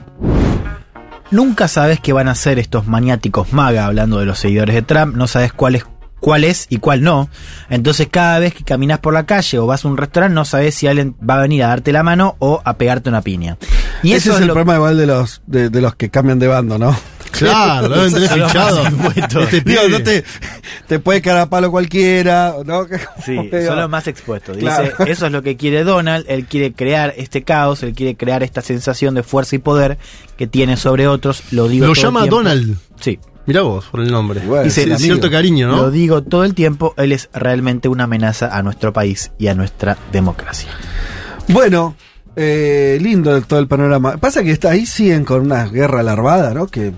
Nunca 1.31 1.67
sabes 1.67 1.99
qué 1.99 2.13
van 2.13 2.27
a 2.27 2.31
hacer 2.31 2.59
estos 2.59 2.87
maniáticos 2.87 3.51
maga 3.51 3.85
hablando 3.85 4.19
de 4.19 4.25
los 4.25 4.39
seguidores 4.39 4.75
de 4.75 4.81
Trump, 4.83 5.15
no 5.15 5.27
sabes 5.27 5.51
cuál 5.53 5.75
es 5.75 5.85
cuál 6.19 6.43
es 6.43 6.67
y 6.69 6.77
cuál 6.77 7.01
no. 7.03 7.29
Entonces 7.69 8.07
cada 8.09 8.39
vez 8.39 8.53
que 8.53 8.63
caminas 8.63 8.99
por 8.99 9.13
la 9.13 9.25
calle 9.25 9.59
o 9.59 9.65
vas 9.67 9.85
a 9.85 9.87
un 9.87 9.97
restaurante 9.97 10.33
no 10.35 10.45
sabes 10.45 10.75
si 10.75 10.87
alguien 10.87 11.15
va 11.27 11.37
a 11.37 11.41
venir 11.41 11.63
a 11.63 11.67
darte 11.67 11.91
la 11.91 12.03
mano 12.03 12.35
o 12.39 12.61
a 12.63 12.77
pegarte 12.77 13.09
una 13.09 13.21
piña. 13.21 13.57
Y 14.03 14.13
Ese 14.13 14.29
eso 14.29 14.35
es 14.35 14.41
el 14.41 14.47
lo- 14.47 14.53
problema 14.53 14.75
igual 14.75 14.97
de 14.97 15.07
los, 15.07 15.41
de, 15.47 15.69
de 15.69 15.81
los 15.81 15.95
que 15.95 16.09
cambian 16.09 16.39
de 16.39 16.47
bando, 16.47 16.77
¿no? 16.77 16.95
Claro, 17.37 17.87
lo 17.89 17.95
deben 17.97 18.13
tener 18.13 18.29
fichado. 18.29 18.83
Este 19.43 19.61
pibe. 19.61 19.89
no 19.89 20.01
te, 20.03 20.23
te 20.87 20.99
puede 20.99 21.29
a 21.31 21.49
palo 21.49 21.71
cualquiera, 21.71 22.55
¿no? 22.65 22.85
Sí, 23.25 23.35
son 23.65 23.77
los 23.79 23.89
más 23.89 24.07
expuestos. 24.07 24.57
Dice, 24.57 24.67
Claro. 24.67 25.05
eso 25.05 25.25
es 25.25 25.31
lo 25.31 25.41
que 25.41 25.57
quiere 25.57 25.83
Donald, 25.83 26.25
él 26.27 26.45
quiere 26.45 26.73
crear 26.73 27.13
este 27.17 27.43
caos, 27.43 27.83
él 27.83 27.93
quiere 27.93 28.15
crear 28.15 28.43
esta 28.43 28.61
sensación 28.61 29.15
de 29.15 29.23
fuerza 29.23 29.55
y 29.55 29.59
poder 29.59 29.97
que 30.37 30.47
tiene 30.47 30.77
sobre 30.77 31.07
otros, 31.07 31.43
lo 31.51 31.67
digo 31.67 31.87
Lo 31.87 31.93
todo 31.93 32.01
el 32.01 32.05
llama. 32.05 32.25
Donald. 32.27 32.77
Sí. 32.99 33.19
Mirá 33.47 33.61
vos, 33.61 33.85
por 33.91 33.99
el 33.99 34.11
nombre. 34.11 34.39
Bueno, 34.39 34.63
Dice 34.63 34.85
sí, 34.97 35.03
cierto 35.03 35.29
cariño, 35.29 35.67
¿no? 35.67 35.75
Lo 35.77 35.91
digo 35.91 36.23
todo 36.23 36.43
el 36.45 36.55
tiempo, 36.55 36.95
él 36.97 37.11
es 37.11 37.29
realmente 37.31 37.87
una 37.87 38.05
amenaza 38.05 38.55
a 38.55 38.63
nuestro 38.63 38.91
país 38.91 39.31
y 39.37 39.47
a 39.47 39.53
nuestra 39.53 39.97
democracia. 40.11 40.69
Bueno, 41.49 41.95
eh, 42.35 42.97
lindo 42.99 43.39
todo 43.43 43.59
el 43.59 43.67
panorama. 43.67 44.17
Pasa 44.17 44.43
que 44.43 44.49
está, 44.51 44.71
ahí 44.71 44.85
siguen 44.87 45.23
con 45.25 45.41
una 45.41 45.65
guerra 45.67 46.01
larvada, 46.01 46.53
¿no? 46.55 46.65
Que, 46.67 46.91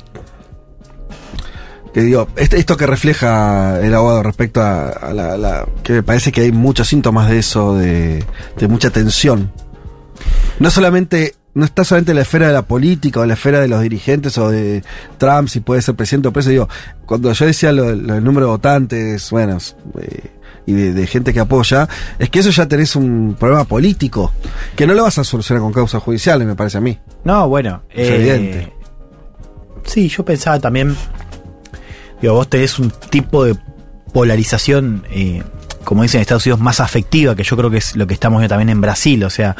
que 1.97 2.03
digo, 2.03 2.27
este- 2.35 2.59
esto 2.59 2.77
que 2.77 2.85
refleja 2.85 3.79
el 3.81 3.95
abogado 3.95 4.21
respecto 4.21 4.61
a, 4.61 4.89
a 4.89 5.13
la, 5.15 5.35
la- 5.35 5.67
que 5.81 5.93
me 5.93 6.03
parece 6.03 6.31
que 6.31 6.41
hay 6.41 6.51
muchos 6.51 6.87
síntomas 6.87 7.27
de 7.27 7.39
eso, 7.39 7.73
de, 7.75 8.23
de 8.55 8.67
mucha 8.67 8.91
tensión. 8.91 9.51
No 10.59 10.69
solamente, 10.69 11.33
no 11.55 11.65
está 11.65 11.83
solamente 11.83 12.11
en 12.11 12.17
la 12.17 12.21
esfera 12.21 12.45
de 12.45 12.53
la 12.53 12.61
política 12.61 13.19
o 13.19 13.23
en 13.23 13.29
la 13.29 13.33
esfera 13.33 13.59
de 13.59 13.67
los 13.67 13.81
dirigentes 13.81 14.37
o 14.37 14.51
de 14.51 14.83
Trump, 15.17 15.47
si 15.49 15.59
puede 15.59 15.81
ser 15.81 15.95
presidente 15.95 16.27
o 16.27 16.31
preso. 16.33 16.51
Digo, 16.51 16.69
cuando 17.07 17.31
yo 17.33 17.45
decía 17.47 17.71
lo, 17.71 17.95
lo 17.95 18.13
del 18.13 18.23
número 18.23 18.45
de 18.45 18.51
votantes, 18.51 19.31
bueno, 19.31 19.57
eh, 19.99 20.19
y 20.67 20.73
de, 20.73 20.93
de 20.93 21.07
gente 21.07 21.33
que 21.33 21.39
apoya, 21.39 21.89
es 22.19 22.29
que 22.29 22.37
eso 22.39 22.51
ya 22.51 22.67
tenés 22.67 22.95
un 22.95 23.35
problema 23.39 23.63
político, 23.63 24.31
que 24.75 24.85
no 24.85 24.93
lo 24.93 25.01
vas 25.01 25.17
a 25.17 25.23
solucionar 25.23 25.63
con 25.63 25.73
causas 25.73 26.03
judiciales, 26.03 26.47
me 26.47 26.53
parece 26.55 26.77
a 26.77 26.81
mí. 26.81 26.99
No, 27.23 27.49
bueno. 27.49 27.81
eh, 27.89 28.03
Es 28.03 28.09
evidente. 28.11 28.73
Sí, 29.83 30.09
yo 30.09 30.23
pensaba 30.23 30.59
también. 30.59 30.95
Digo, 32.21 32.33
vos 32.33 32.49
tenés 32.49 32.79
un 32.79 32.91
tipo 33.09 33.43
de 33.43 33.55
polarización, 34.13 35.05
eh, 35.11 35.43
como 35.83 36.03
dicen 36.03 36.19
en 36.19 36.21
Estados 36.23 36.45
Unidos, 36.45 36.59
más 36.59 36.79
afectiva, 36.79 37.35
que 37.35 37.43
yo 37.43 37.55
creo 37.55 37.69
que 37.69 37.77
es 37.77 37.95
lo 37.95 38.07
que 38.07 38.13
estamos 38.13 38.39
viendo 38.39 38.49
también 38.53 38.69
en 38.69 38.81
Brasil. 38.81 39.23
O 39.23 39.29
sea, 39.29 39.55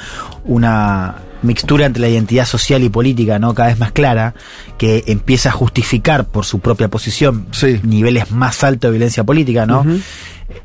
una 0.46 1.16
mixtura 1.44 1.86
entre 1.86 2.02
la 2.02 2.10
identidad 2.10 2.46
social 2.46 2.84
y 2.84 2.90
política, 2.90 3.38
¿no? 3.38 3.54
Cada 3.54 3.70
vez 3.70 3.78
más 3.80 3.92
clara, 3.92 4.34
que 4.78 5.04
empieza 5.08 5.50
a 5.50 5.52
justificar 5.52 6.26
por 6.26 6.46
su 6.46 6.60
propia 6.60 6.88
posición 6.88 7.48
Sí. 7.52 7.80
niveles 7.84 8.32
más 8.32 8.64
altos 8.64 8.90
de 8.90 8.94
violencia 8.98 9.24
política, 9.24 9.66
¿no? 9.68 9.86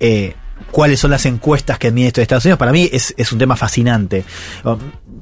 Eh, 0.01 0.35
cuáles 0.71 0.99
son 0.99 1.11
las 1.11 1.27
encuestas 1.27 1.79
que 1.79 1.91
mide 1.93 2.07
esto 2.07 2.21
de 2.21 2.23
Estados 2.23 2.45
Unidos, 2.47 2.59
para 2.59 2.73
mí 2.73 2.89
es, 2.91 3.15
es 3.19 3.31
un 3.33 3.39
tema 3.39 3.57
fascinante. 3.57 4.25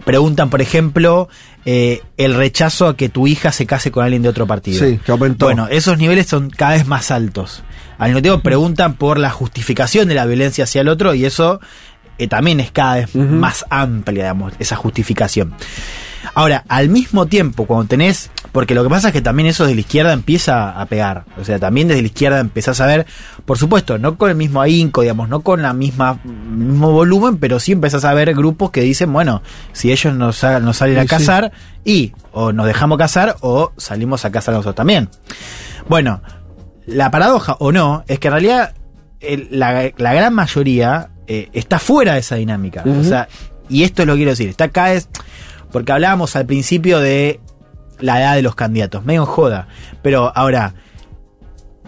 Preguntan, 0.05 0.49
por 0.49 0.63
ejemplo, 0.63 1.29
eh, 1.65 2.03
el 2.17 2.35
rechazo 2.35 2.89
a 2.89 2.97
que 2.97 3.09
tu 3.09 3.27
hija 3.27 3.53
se 3.53 3.67
case 3.67 3.91
con 3.91 4.05
alguien 4.05 4.23
de 4.23 4.29
otro 4.29 4.47
partido. 4.47 4.85
Sí, 4.85 4.99
que 5.05 5.13
aumentó. 5.13 5.47
Bueno, 5.47 5.69
esos 5.69 5.99
niveles 5.99 6.27
son 6.27 6.51
cada 6.51 6.73
vez 6.73 6.87
más 6.87 7.11
altos. 7.11 7.63
Al 7.99 8.11
mismo 8.11 8.23
tiempo 8.23 8.41
preguntan 8.41 8.95
por 8.95 9.19
la 9.19 9.31
justificación 9.31 10.09
de 10.09 10.15
la 10.15 10.25
violencia 10.25 10.65
hacia 10.65 10.81
el 10.81 10.89
otro 10.89 11.15
y 11.15 11.27
eso 11.27 11.61
eh, 12.19 12.29
también 12.29 12.61
es 12.61 12.71
cada 12.71 12.95
vez 12.97 13.15
más 13.15 13.65
amplia, 13.69 14.25
digamos, 14.25 14.55
esa 14.59 14.77
justificación. 14.77 15.55
Ahora, 16.35 16.65
al 16.69 16.89
mismo 16.89 17.27
tiempo, 17.27 17.67
cuando 17.67 17.87
tenés, 17.89 18.31
porque 18.53 18.75
lo 18.75 18.83
que 18.83 18.91
pasa 18.91 19.09
es 19.09 19.13
que 19.13 19.23
también 19.23 19.49
eso 19.49 19.67
de 19.67 19.75
la 19.75 19.81
izquierda 19.81 20.13
empieza 20.13 20.79
a 20.81 20.87
pegar, 20.87 21.25
o 21.41 21.45
sea, 21.45 21.59
también 21.59 21.89
desde 21.89 22.03
la 22.03 22.07
izquierda 22.09 22.41
empezás 22.41 22.81
a 22.81 22.87
ver, 22.87 23.07
por 23.47 23.59
supuesto, 23.59 23.99
no 23.99 24.17
con 24.19 24.31
el 24.31 24.37
mismo 24.37 24.61
ahínco, 24.61 25.01
digamos, 25.03 25.29
no 25.29 25.41
con 25.41 25.63
la 25.63 25.73
misma 25.73 26.19
mismo 26.25 26.93
volumen, 26.93 27.39
pero 27.39 27.59
sí 27.59 27.73
empezás 27.73 28.05
a 28.05 28.13
ver 28.15 28.35
grupos 28.35 28.71
que 28.71 28.83
dicen, 28.83 29.13
bueno, 29.13 29.43
si 29.73 29.91
ellos 29.93 30.15
nos, 30.15 30.37
salen 30.37 30.99
a 30.99 31.03
sí. 31.03 31.09
casar 31.09 31.53
y 31.85 32.13
o 32.33 32.53
nos 32.53 32.67
dejamos 32.67 32.99
casar 32.99 33.37
o 33.41 33.73
salimos 33.77 34.25
a 34.25 34.31
casar 34.31 34.55
nosotros 34.55 34.75
también. 34.75 35.09
Bueno, 35.89 36.23
la 36.87 37.11
paradoja 37.11 37.57
o 37.61 37.73
no 37.73 38.05
es 38.09 38.19
que 38.19 38.29
en 38.29 38.33
realidad 38.33 38.75
el- 39.21 39.49
la, 39.53 39.91
la 39.97 40.13
gran 40.15 40.35
mayoría 40.35 41.11
eh, 41.27 41.49
está 41.53 41.79
fuera 41.79 42.15
de 42.15 42.21
esa 42.21 42.37
dinámica. 42.37 42.85
O 42.87 43.05
sea, 43.05 43.29
y 43.69 43.85
esto 43.85 44.03
es 44.03 44.07
lo 44.09 44.15
que 44.15 44.19
quiero 44.19 44.33
decir, 44.33 44.49
está 44.49 44.65
acá 44.65 44.93
es 44.93 45.09
porque 45.73 45.93
hablábamos 45.93 46.37
al 46.37 46.47
principio 46.47 46.99
de 47.01 47.41
la 47.99 48.21
edad 48.21 48.35
de 48.37 48.43
los 48.43 48.55
candidatos, 48.55 49.05
medio 49.05 49.27
joda, 49.27 49.69
pero 50.03 50.33
ahora 50.35 50.75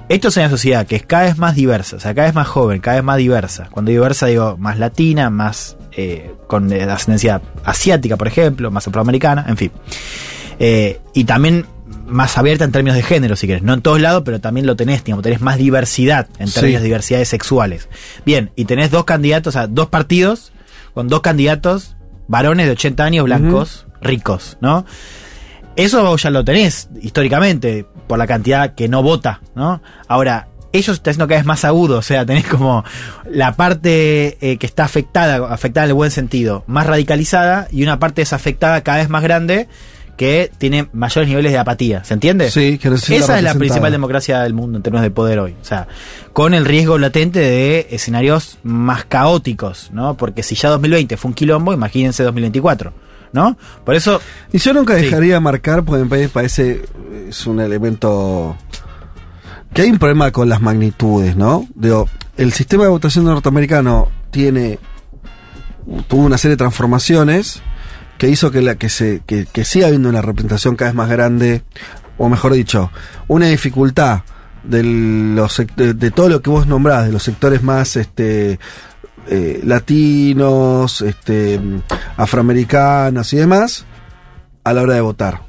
esto 0.09 0.29
es 0.29 0.37
una 0.37 0.51
sociedad 0.51 0.87
que 0.87 0.97
es 0.97 1.07
cada 1.07 1.25
vez 1.25 1.39
más 1.39 1.55
diversa, 1.55 1.97
o 1.97 2.01
sea, 2.01 2.15
cada 2.15 2.27
vez 2.27 2.35
más 2.35 2.47
joven, 2.49 2.81
cada 2.81 2.97
vez 2.97 3.05
más 3.05 3.17
diversa. 3.17 3.69
Cuando 3.71 3.91
diversa 3.91 4.27
digo 4.27 4.57
más 4.59 4.79
latina, 4.79 5.31
más 5.31 5.77
eh, 5.93 6.35
con 6.49 6.71
ascendencia 6.73 7.41
asiática, 7.65 8.17
por 8.17 8.27
ejemplo, 8.29 8.71
más 8.71 8.87
afroamericana, 8.87 9.47
en 9.49 9.57
fin. 9.57 9.73
Eh, 10.59 11.01
y 11.15 11.25
también 11.25 11.67
más 12.07 12.37
abierta 12.37 12.65
en 12.65 12.73
términos 12.73 12.97
de 12.97 13.03
género, 13.03 13.37
si 13.37 13.47
querés. 13.47 13.63
No 13.63 13.73
en 13.73 13.81
todos 13.81 14.01
lados, 14.01 14.23
pero 14.25 14.39
también 14.41 14.67
lo 14.67 14.77
tenés, 14.77 15.03
digamos, 15.03 15.23
tenés 15.23 15.41
más 15.41 15.57
diversidad 15.57 16.27
en 16.39 16.49
Sí. 16.49 16.55
términos 16.55 16.83
de 16.83 16.87
diversidades 16.89 17.29
sexuales. 17.29 17.89
Bien, 18.27 18.51
y 18.55 18.67
tenés 18.67 18.91
dos 18.91 19.05
candidatos, 19.05 19.55
o 19.55 19.59
sea, 19.59 19.67
dos 19.67 19.89
partidos 19.89 20.53
con 20.93 21.09
dos 21.09 21.21
candidatos 21.23 21.97
varones 22.29 22.67
de 22.67 22.73
80 22.73 23.05
años 23.05 23.25
blancos, 23.25 23.87
ricos, 24.01 24.59
¿no? 24.61 24.85
Eso 25.77 26.17
ya 26.17 26.31
lo 26.31 26.45
tenés 26.45 26.89
históricamente 27.01 27.87
por 28.07 28.19
la 28.19 28.27
cantidad 28.27 28.75
que 28.75 28.89
no 28.89 29.03
vota, 29.03 29.41
¿no? 29.55 29.83
Ahora, 30.07 30.49
ellos 30.73 30.97
está 30.97 31.11
haciendo 31.11 31.29
cada 31.29 31.41
vez 31.41 31.47
más 31.47 31.65
agudo, 31.65 31.99
o 31.99 32.03
sea, 32.03 32.25
tenés 32.27 32.47
como 32.47 32.85
la 33.31 33.57
parte 33.57 34.39
eh, 34.41 34.57
que 34.59 34.67
está 34.67 34.85
afectada, 34.85 35.53
afectada 35.53 35.85
en 35.85 35.91
el 35.91 35.95
buen 35.95 36.11
sentido, 36.11 36.65
más 36.67 36.87
radicalizada 36.87 37.69
y 37.71 37.83
una 37.83 37.99
parte 37.99 38.23
desafectada 38.23 38.83
cada 38.83 38.99
vez 38.99 39.09
más 39.09 39.23
grande 39.23 39.69
que 40.17 40.51
tiene 40.59 40.89
mayores 40.93 41.29
niveles 41.29 41.53
de 41.53 41.59
apatía, 41.59 42.05
¿se 42.05 42.15
entiende? 42.15 42.51
Sí, 42.51 42.79
que 42.79 42.89
Esa 42.89 43.39
es 43.39 43.43
la 43.43 43.55
principal 43.55 43.91
democracia 43.91 44.41
del 44.41 44.55
mundo 44.55 44.77
en 44.77 44.83
términos 44.83 45.03
de 45.03 45.11
poder 45.11 45.39
hoy. 45.39 45.57
O 45.61 45.65
sea, 45.65 45.89
con 46.33 46.55
el 46.55 46.65
riesgo 46.65 46.99
latente 46.99 47.41
de 47.41 47.89
escenarios 47.91 48.59
más 48.63 49.05
caóticos, 49.05 49.91
¿no? 49.93 50.17
Porque 50.17 50.43
si 50.43 50.55
ya 50.55 50.69
2020 50.71 51.17
fue 51.17 51.31
un 51.31 51.35
quilombo, 51.35 51.73
imagínense 51.73 52.23
2024, 52.23 52.93
¿no? 53.33 53.57
Por 53.85 53.95
eso, 53.95 54.21
Y 54.53 54.59
yo 54.59 54.75
nunca 54.75 54.97
Sí. 54.99 55.05
dejaría 55.07 55.35
de 55.35 55.41
marcar, 55.41 55.83
porque 55.83 56.05
me 56.05 56.29
parece 56.29 56.83
es 57.29 57.47
un 57.47 57.61
elemento 57.61 58.57
que 59.73 59.83
hay 59.83 59.91
un 59.91 59.99
problema 59.99 60.31
con 60.31 60.49
las 60.51 60.61
magnitudes, 60.61 61.35
¿no? 61.37 61.67
Digo, 61.75 62.07
el 62.37 62.53
sistema 62.53 62.85
de 62.85 62.91
votación 62.91 63.25
norteamericano 63.25 64.09
tiene 64.31 64.79
tuvo 66.09 66.27
una 66.27 66.39
serie 66.39 66.53
de 66.53 66.59
transformaciones 66.59 67.63
que 68.23 68.29
hizo 68.29 68.53
que 68.53 68.63
la 68.63 68.77
que 68.77 68.89
se 68.89 69.21
que, 69.27 69.47
que 69.53 69.65
siga 69.65 69.89
habiendo 69.89 70.09
una 70.09 70.23
representación 70.23 70.77
cada 70.77 70.93
vez 70.93 70.95
más 70.97 71.11
grande 71.11 71.65
o 72.19 72.29
mejor 72.29 72.53
dicho, 72.53 72.93
una 73.27 73.47
dificultad 73.47 74.21
de 74.63 74.85
los 74.85 75.61
de, 75.75 75.93
de 75.95 76.11
todo 76.13 76.29
lo 76.29 76.41
que 76.41 76.49
vos 76.49 76.69
nombrás, 76.69 77.05
de 77.07 77.11
los 77.11 77.25
sectores 77.25 77.65
más 77.65 77.97
este 77.97 78.61
eh, 79.27 79.61
latinos, 79.65 81.01
este 81.01 81.59
afroamericanos 82.17 83.33
y 83.33 83.39
demás 83.39 83.87
a 84.63 84.73
la 84.73 84.83
hora 84.83 84.95
de 84.95 85.01
votar. 85.01 85.41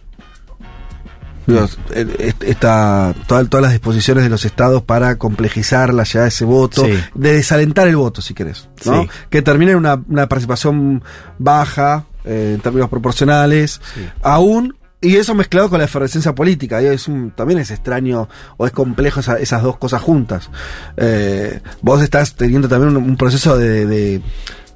Digo, 1.46 1.68
eh, 1.92 2.08
est- 2.18 2.44
está 2.44 3.14
toda- 3.28 3.46
todas 3.46 3.62
las 3.62 3.74
disposiciones 3.74 4.24
de 4.24 4.32
los 4.32 4.46
estados 4.46 4.82
para 4.82 5.18
complejizar 5.20 5.94
la 5.94 6.06
llegada 6.06 6.24
de 6.24 6.30
ese 6.30 6.46
voto, 6.46 6.86
Sí. 6.86 6.94
de 7.14 7.34
desalentar 7.34 7.88
el 7.88 7.98
voto, 7.98 8.24
si 8.24 8.34
querés, 8.34 8.68
¿no? 8.86 9.04
Sí. 9.04 9.10
Que 9.30 9.44
termine 9.44 9.74
en 9.74 9.78
una, 9.78 10.02
una 10.08 10.28
participación 10.28 11.04
baja 11.38 12.06
eh, 12.26 12.54
en 12.56 12.62
términos 12.62 12.90
proporcionales, 12.90 13.82
aún 14.22 14.76
y 15.02 15.18
eso 15.18 15.36
mezclado 15.36 15.70
con 15.70 15.80
la 15.80 15.86
efervescencia 15.86 16.34
política, 16.34 16.82
y 16.82 16.86
es 16.86 17.10
un- 17.10 17.32
también 17.32 17.60
es 17.60 17.72
extraño 17.72 18.30
o 18.56 18.66
es 18.66 18.72
complejo 18.72 19.20
esa- 19.20 19.38
esas 19.38 19.62
dos 19.62 19.76
cosas 19.78 20.02
juntas. 20.02 20.50
Eh, 20.96 21.60
vos 21.82 22.02
estás 22.02 22.36
teniendo 22.36 22.70
también 22.70 22.96
un, 22.96 23.04
un 23.04 23.18
proceso 23.18 23.58
de, 23.58 23.86
de- 23.86 24.22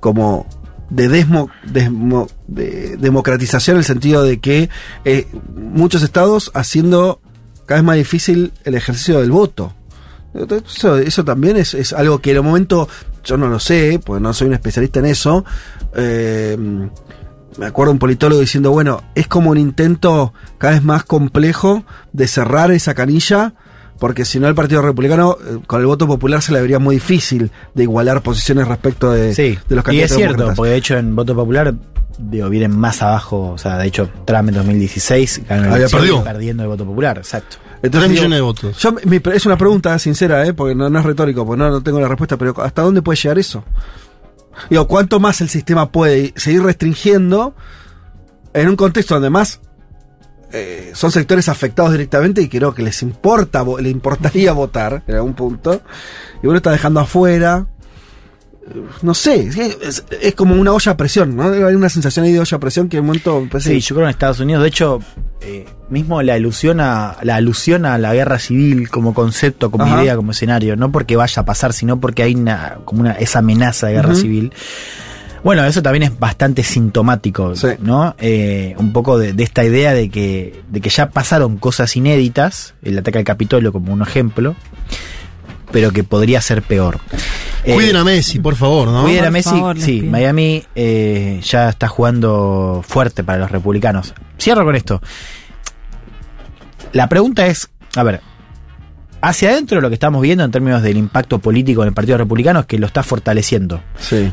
como 0.01 0.45
de, 0.89 1.07
desmo, 1.07 1.49
desmo- 1.65 2.29
de 2.47 2.97
democratización 2.97 3.75
en 3.75 3.79
el 3.79 3.85
sentido 3.85 4.23
de 4.23 4.39
que 4.41 4.69
eh, 5.05 5.27
muchos 5.55 6.01
estados 6.03 6.51
haciendo 6.53 7.21
cada 7.65 7.79
vez 7.81 7.85
más 7.85 7.95
difícil 7.97 8.51
el 8.65 8.75
ejercicio 8.75 9.19
del 9.21 9.31
voto. 9.31 9.73
Eso, 10.65 10.97
eso 10.97 11.23
también 11.25 11.55
es, 11.57 11.73
es 11.73 11.93
algo 11.93 12.19
que 12.19 12.31
en 12.31 12.37
el 12.37 12.43
momento, 12.43 12.87
yo 13.23 13.37
no 13.37 13.47
lo 13.47 13.59
sé, 13.59 13.99
porque 14.05 14.21
no 14.21 14.33
soy 14.33 14.47
un 14.47 14.53
especialista 14.53 14.99
en 14.99 15.05
eso, 15.07 15.43
eh, 15.95 16.57
me 17.57 17.65
acuerdo 17.65 17.91
un 17.91 17.99
politólogo 17.99 18.39
diciendo, 18.41 18.71
bueno, 18.71 19.03
es 19.15 19.27
como 19.27 19.49
un 19.51 19.57
intento 19.57 20.33
cada 20.57 20.73
vez 20.73 20.83
más 20.83 21.03
complejo 21.03 21.83
de 22.13 22.27
cerrar 22.27 22.71
esa 22.71 22.93
canilla, 22.93 23.53
porque 23.99 24.25
si 24.25 24.39
no 24.39 24.47
el 24.47 24.53
Partido 24.55 24.81
Republicano, 24.81 25.37
eh, 25.41 25.57
con 25.65 25.79
el 25.81 25.87
voto 25.87 26.05
popular 26.07 26.41
se 26.41 26.51
le 26.53 26.61
vería 26.61 26.77
muy 26.79 26.95
difícil 26.95 27.51
de 27.73 27.83
igualar 27.83 28.21
posiciones 28.21 28.67
respecto 28.67 29.11
de, 29.11 29.33
sí, 29.33 29.57
de 29.67 29.75
los 29.75 29.83
y 29.83 29.85
candidatos 29.85 30.11
es 30.11 30.17
cierto, 30.17 30.33
demócratas. 30.33 30.55
porque 30.55 30.71
de 30.71 30.77
hecho 30.77 30.97
en 30.97 31.15
voto 31.15 31.35
popular 31.35 31.73
digo, 32.19 32.49
vienen 32.49 32.77
más 32.77 33.01
abajo, 33.01 33.51
o 33.51 33.57
sea, 33.57 33.77
de 33.77 33.87
hecho 33.87 34.09
Trump 34.25 34.49
en 34.49 34.55
2016 34.55 35.41
ganó 35.49 35.67
la 35.69 35.75
Había 35.75 35.87
perdido. 35.87 36.23
perdiendo 36.23 36.63
el 36.63 36.69
voto 36.69 36.85
popular, 36.85 37.17
exacto. 37.17 37.57
Tres 37.81 37.91
digo, 37.93 38.07
millones 38.07 38.37
de 38.37 38.41
votos. 38.41 38.77
yo- 38.79 38.95
mi- 39.05 39.21
es 39.33 39.45
una 39.45 39.55
pregunta 39.57 39.97
sincera, 39.99 40.45
¿eh? 40.45 40.53
porque 40.53 40.73
no, 40.73 40.89
no 40.89 40.97
es 40.99 41.05
retórico, 41.05 41.45
porque 41.45 41.59
no, 41.63 41.69
no 41.69 41.81
tengo 41.81 41.99
la 41.99 42.07
respuesta, 42.07 42.35
pero 42.37 42.59
¿hasta 42.63 42.81
dónde 42.81 43.01
puede 43.03 43.17
llegar 43.19 43.37
eso? 43.39 43.63
Digo, 44.69 44.87
¿cuánto 44.87 45.19
más 45.19 45.41
el 45.41 45.49
sistema 45.49 45.91
puede 45.91 46.33
seguir 46.35 46.63
restringiendo 46.63 47.55
en 48.53 48.69
un 48.69 48.75
contexto 48.75 49.15
donde 49.15 49.29
más 49.29 49.61
eh, 50.51 50.91
son 50.93 51.11
sectores 51.11 51.49
afectados 51.49 51.91
directamente 51.91 52.41
y 52.41 52.49
creo 52.49 52.73
que 52.73 52.81
les 52.81 53.01
importa, 53.01 53.65
le 53.79 53.89
importaría 53.89 54.51
votar 54.53 55.03
en 55.07 55.15
algún 55.15 55.33
punto, 55.33 55.81
y 56.41 56.47
uno 56.47 56.57
está 56.57 56.71
dejando 56.71 56.99
afuera? 56.99 57.67
No 59.01 59.13
sé, 59.13 59.49
es, 60.21 60.35
como 60.35 60.55
una 60.55 60.73
olla 60.73 60.91
a 60.91 60.97
presión, 60.97 61.35
¿no? 61.35 61.43
Hay 61.51 61.73
una 61.75 61.89
sensación 61.89 62.25
ahí 62.25 62.33
de 62.33 62.39
olla 62.39 62.57
a 62.57 62.59
presión 62.59 62.89
que 62.89 62.97
en 62.97 63.01
un 63.01 63.07
momento 63.07 63.39
me 63.41 63.47
parece- 63.47 63.69
Sí, 63.71 63.79
yo 63.79 63.95
creo 63.95 64.07
en 64.07 64.11
Estados 64.11 64.39
Unidos, 64.39 64.61
de 64.63 64.69
hecho, 64.69 64.99
eh, 65.41 65.65
mismo 65.89 66.21
la 66.21 66.33
alusión 66.33 66.79
a 66.81 67.17
la 67.21 67.35
alusión 67.35 67.85
a 67.85 67.97
la 67.97 68.13
guerra 68.13 68.39
civil 68.39 68.89
como 68.89 69.13
concepto, 69.13 69.71
como 69.71 69.85
Ajá. 69.85 70.01
idea, 70.03 70.15
como 70.15 70.31
escenario, 70.31 70.75
no 70.75 70.91
porque 70.91 71.15
vaya 71.15 71.41
a 71.41 71.45
pasar, 71.45 71.71
sino 71.73 71.99
porque 71.99 72.23
hay 72.23 72.35
una 72.35 72.79
como 72.85 73.01
una 73.01 73.13
esa 73.13 73.39
amenaza 73.39 73.87
de 73.87 73.93
guerra 73.93 74.15
civil. 74.15 74.51
Bueno, 75.43 75.63
eso 75.63 75.81
también 75.81 76.03
es 76.03 76.19
bastante 76.19 76.63
sintomático, 76.63 77.55
Sí. 77.55 77.67
¿no? 77.79 78.15
Eh, 78.19 78.75
un 78.79 78.91
poco 78.91 79.17
de, 79.17 79.31
de 79.33 79.43
esta 79.43 79.63
idea 79.63 79.93
de 79.93 80.09
que, 80.09 80.61
de 80.69 80.81
que 80.81 80.89
ya 80.89 81.09
pasaron 81.11 81.57
cosas 81.57 81.95
inéditas, 81.95 82.73
el 82.81 82.97
ataque 82.97 83.19
al 83.19 83.23
Capitolio 83.23 83.71
como 83.71 83.93
un 83.93 84.01
ejemplo, 84.01 84.55
pero 85.71 85.91
que 85.91 86.03
podría 86.03 86.41
ser 86.41 86.61
peor. 86.61 86.99
Eh, 87.63 87.73
Cuiden 87.73 87.97
a 87.97 88.03
Messi, 88.03 88.39
por 88.39 88.55
favor, 88.55 88.87
¿no? 88.87 89.03
Cuiden 89.03 89.25
a 89.25 89.31
Messi, 89.31 89.49
favor, 89.49 89.79
sí. 89.79 90.01
Miami 90.01 90.63
eh, 90.75 91.41
ya 91.43 91.69
está 91.69 91.87
jugando 91.87 92.83
fuerte 92.87 93.23
para 93.23 93.39
los 93.39 93.51
republicanos. 93.51 94.13
Cierro 94.39 94.63
con 94.63 94.75
esto. 94.75 95.01
La 96.93 97.09
pregunta 97.09 97.45
es, 97.47 97.69
a 97.95 98.03
ver, 98.03 98.21
hacia 99.21 99.49
adentro 99.49 99.81
lo 99.81 99.89
que 99.89 99.95
estamos 99.95 100.21
viendo 100.21 100.43
en 100.43 100.51
términos 100.51 100.81
del 100.81 100.97
impacto 100.97 101.39
político 101.39 101.81
en 101.81 101.89
el 101.89 101.93
Partido 101.93 102.17
Republicano 102.17 102.61
es 102.61 102.65
que 102.65 102.79
lo 102.79 102.87
está 102.87 103.03
fortaleciendo. 103.03 103.81
Sí. 103.99 104.31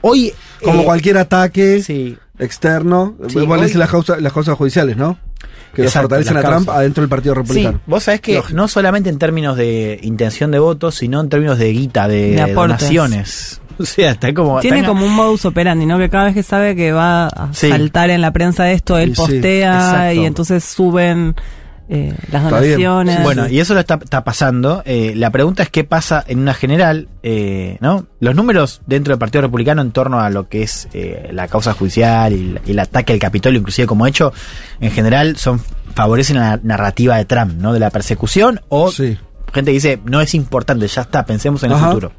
Hoy... 0.00 0.32
Como 0.62 0.82
eh, 0.82 0.84
cualquier 0.84 1.18
ataque 1.18 1.82
Sí, 1.82 2.16
externo, 2.38 3.14
Sí, 3.28 3.38
igual 3.38 3.60
hoy- 3.60 3.66
dicen 3.66 3.80
las 3.80 3.90
causas, 3.90 4.20
las 4.22 4.32
causas 4.32 4.56
judiciales, 4.56 4.96
¿no? 4.96 5.18
Que 5.74 5.82
lo 5.82 5.88
Exacto, 5.88 6.08
fortalecen 6.08 6.36
a 6.38 6.42
Trump 6.42 6.70
adentro 6.70 7.02
del 7.02 7.08
Partido 7.10 7.34
Sí, 7.34 7.40
Republicano. 7.40 7.80
vos 7.86 8.02
sabés 8.02 8.20
que 8.22 8.34
Lógico. 8.36 8.56
no 8.56 8.66
solamente 8.68 9.10
en 9.10 9.18
términos 9.18 9.56
de 9.56 9.98
intención 10.02 10.50
de 10.50 10.58
voto, 10.58 10.90
sino 10.90 11.20
en 11.20 11.28
términos 11.28 11.58
de 11.58 11.70
guita, 11.72 12.08
de, 12.08 12.36
De 12.36 12.52
donaciones. 12.54 13.60
O 13.78 13.84
sea, 13.84 14.12
está 14.12 14.32
como... 14.32 14.58
Tiene 14.60 14.78
está- 14.78 14.88
como 14.88 15.04
un 15.04 15.12
modus 15.14 15.44
operandi, 15.44 15.84
¿no? 15.84 15.98
Que 15.98 16.08
cada 16.08 16.24
vez 16.24 16.34
que 16.34 16.42
sabe 16.42 16.74
que 16.74 16.92
va 16.92 17.26
a 17.26 17.52
Sí. 17.52 17.68
saltar 17.68 18.08
en 18.08 18.22
la 18.22 18.32
prensa 18.32 18.70
esto, 18.72 18.96
él 18.96 19.10
sí, 19.10 19.16
postea 19.20 20.14
y 20.14 20.24
entonces 20.24 20.64
suben 20.64 21.34
eh, 21.88 22.14
las 22.32 22.42
donaciones. 22.50 23.22
Bueno, 23.22 23.48
y 23.48 23.60
eso 23.60 23.74
lo 23.74 23.80
está, 23.80 23.94
está 24.02 24.24
pasando. 24.24 24.82
Eh, 24.84 25.12
la 25.16 25.30
pregunta 25.30 25.62
es 25.62 25.70
qué 25.70 25.84
pasa 25.84 26.24
en 26.26 26.40
una 26.40 26.52
general, 26.54 27.08
eh, 27.22 27.76
¿no? 27.80 28.06
Los 28.20 28.34
números 28.34 28.80
dentro 28.86 29.12
del 29.12 29.18
Partido 29.18 29.42
Republicano 29.42 29.82
en 29.82 29.92
torno 29.92 30.20
a 30.20 30.28
lo 30.30 30.48
que 30.48 30.62
es 30.62 30.88
eh, 30.94 31.28
la 31.32 31.46
causa 31.48 31.72
judicial 31.74 32.32
y, 32.32 32.58
el- 32.70 32.78
ataque 32.78 33.12
al 33.12 33.18
Capitolio, 33.18 33.58
inclusive 33.60 33.86
como 33.86 34.06
hecho, 34.06 34.32
en 34.80 34.90
general 34.90 35.36
son 35.36 35.60
favorecen 35.94 36.36
la 36.36 36.58
narrativa 36.62 37.16
de 37.16 37.24
Trump, 37.24 37.54
¿no? 37.60 37.72
De 37.72 37.78
la 37.80 37.90
persecución 37.90 38.60
o 38.68 38.90
Sí. 38.92 39.16
gente 39.54 39.70
que 39.70 39.74
dice 39.74 40.00
no 40.04 40.20
es 40.20 40.34
importante, 40.34 40.86
ya 40.88 41.02
está, 41.02 41.24
pensemos 41.24 41.62
en 41.62 41.72
el 41.72 41.78
futuro. 41.78 42.12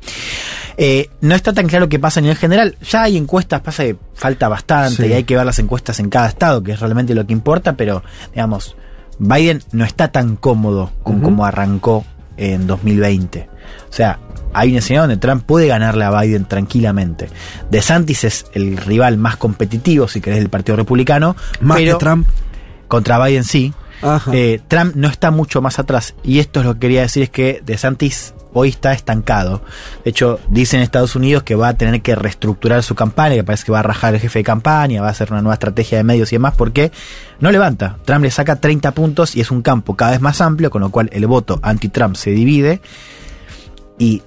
Eh, 0.77 1.10
no 1.21 1.36
está 1.36 1.53
tan 1.53 1.67
claro 1.67 1.89
qué 1.89 1.99
pasa 1.99 2.19
a 2.19 2.21
nivel 2.21 2.38
general. 2.38 2.75
Ya 2.89 3.03
hay 3.03 3.17
encuestas, 3.17 3.62
pasa 3.62 3.84
que 3.84 3.95
falta 4.13 4.47
bastante 4.47 5.03
Sí. 5.03 5.10
y 5.10 5.13
hay 5.13 5.23
que 5.23 5.36
ver 5.36 5.45
las 5.45 5.60
encuestas 5.60 5.99
en 5.99 6.10
cada 6.10 6.27
estado, 6.27 6.63
que 6.63 6.71
es 6.73 6.80
realmente 6.80 7.13
lo 7.15 7.25
que 7.25 7.34
importa, 7.34 7.73
pero 7.73 8.03
digamos, 8.34 8.75
Biden 9.19 9.62
no 9.71 9.86
está 9.86 10.12
tan 10.12 10.36
cómodo 10.36 10.91
con 11.03 11.21
como 11.21 11.45
arrancó 11.45 12.06
en 12.38 12.67
2020. 12.67 13.49
O 13.89 13.93
sea, 13.93 14.19
hay 14.53 14.71
un 14.71 14.77
escenario 14.77 15.03
donde 15.03 15.17
Trump 15.17 15.43
puede 15.43 15.67
ganarle 15.67 16.06
a 16.06 16.21
Biden 16.21 16.45
tranquilamente. 16.45 17.30
DeSantis 17.69 18.23
es 18.23 18.45
el 18.53 18.77
rival 18.77 19.17
más 19.17 19.38
competitivo, 19.38 20.08
si 20.08 20.21
querés, 20.21 20.39
del 20.39 20.49
Partido 20.49 20.75
Republicano. 20.75 21.36
Más 21.62 21.77
pero 21.77 21.97
que 21.97 22.03
Trump. 22.03 22.27
Contra 22.88 23.23
Biden 23.23 23.43
sí. 23.43 23.73
Eh, 24.32 24.62
Trump 24.67 24.95
no 24.95 25.08
está 25.08 25.32
mucho 25.32 25.62
más 25.62 25.80
atrás. 25.80 26.15
Y 26.23 26.39
esto 26.39 26.60
es 26.62 26.65
lo 26.65 26.75
que 26.75 26.82
quería 26.82 27.01
decir, 27.01 27.23
es 27.23 27.30
que 27.30 27.62
DeSantis 27.65 28.34
hoy 28.60 28.70
está 28.70 28.93
estancado. 28.93 29.62
De 30.04 30.10
hecho, 30.10 30.39
dicen 30.50 30.80
en 30.80 30.84
Estados 30.84 31.15
Unidos 31.15 31.43
que 31.43 31.56
va 31.56 31.70
a 31.70 31.74
tener 31.76 32.02
que 32.02 32.15
reestructurar 32.15 32.84
su 32.84 32.96
campaña, 32.96 33.36
que 33.36 33.43
parece 33.43 33.65
que 33.65 33.72
va 33.72 33.80
a 33.80 33.84
rajar 33.84 34.13
el 34.13 34.20
jefe 34.20 34.39
de 34.39 34.43
campaña, 34.43 35.02
va 35.02 35.08
a 35.08 35.12
hacer 35.12 35.32
una 35.32 35.41
nueva 35.41 35.56
estrategia 35.56 35.98
de 35.98 36.04
medios 36.04 36.32
y 36.32 36.36
demás, 36.36 36.56
porque 36.56 36.91
no 37.39 37.52
levanta. 37.52 37.98
Trump 38.06 38.24
le 38.24 38.32
saca 38.32 38.58
30 38.58 38.91
puntos 38.91 39.36
y 39.36 39.41
es 39.41 39.52
un 39.52 39.62
campo 39.62 39.96
cada 39.96 40.12
vez 40.12 40.22
más 40.22 40.41
amplio, 40.41 40.70
con 40.70 40.82
lo 40.82 40.89
cual 40.89 41.10
el 41.13 41.28
voto 41.28 41.60
anti-Trump 41.62 42.15
se 42.15 42.32
divide. 42.32 42.82
Y 43.98 44.22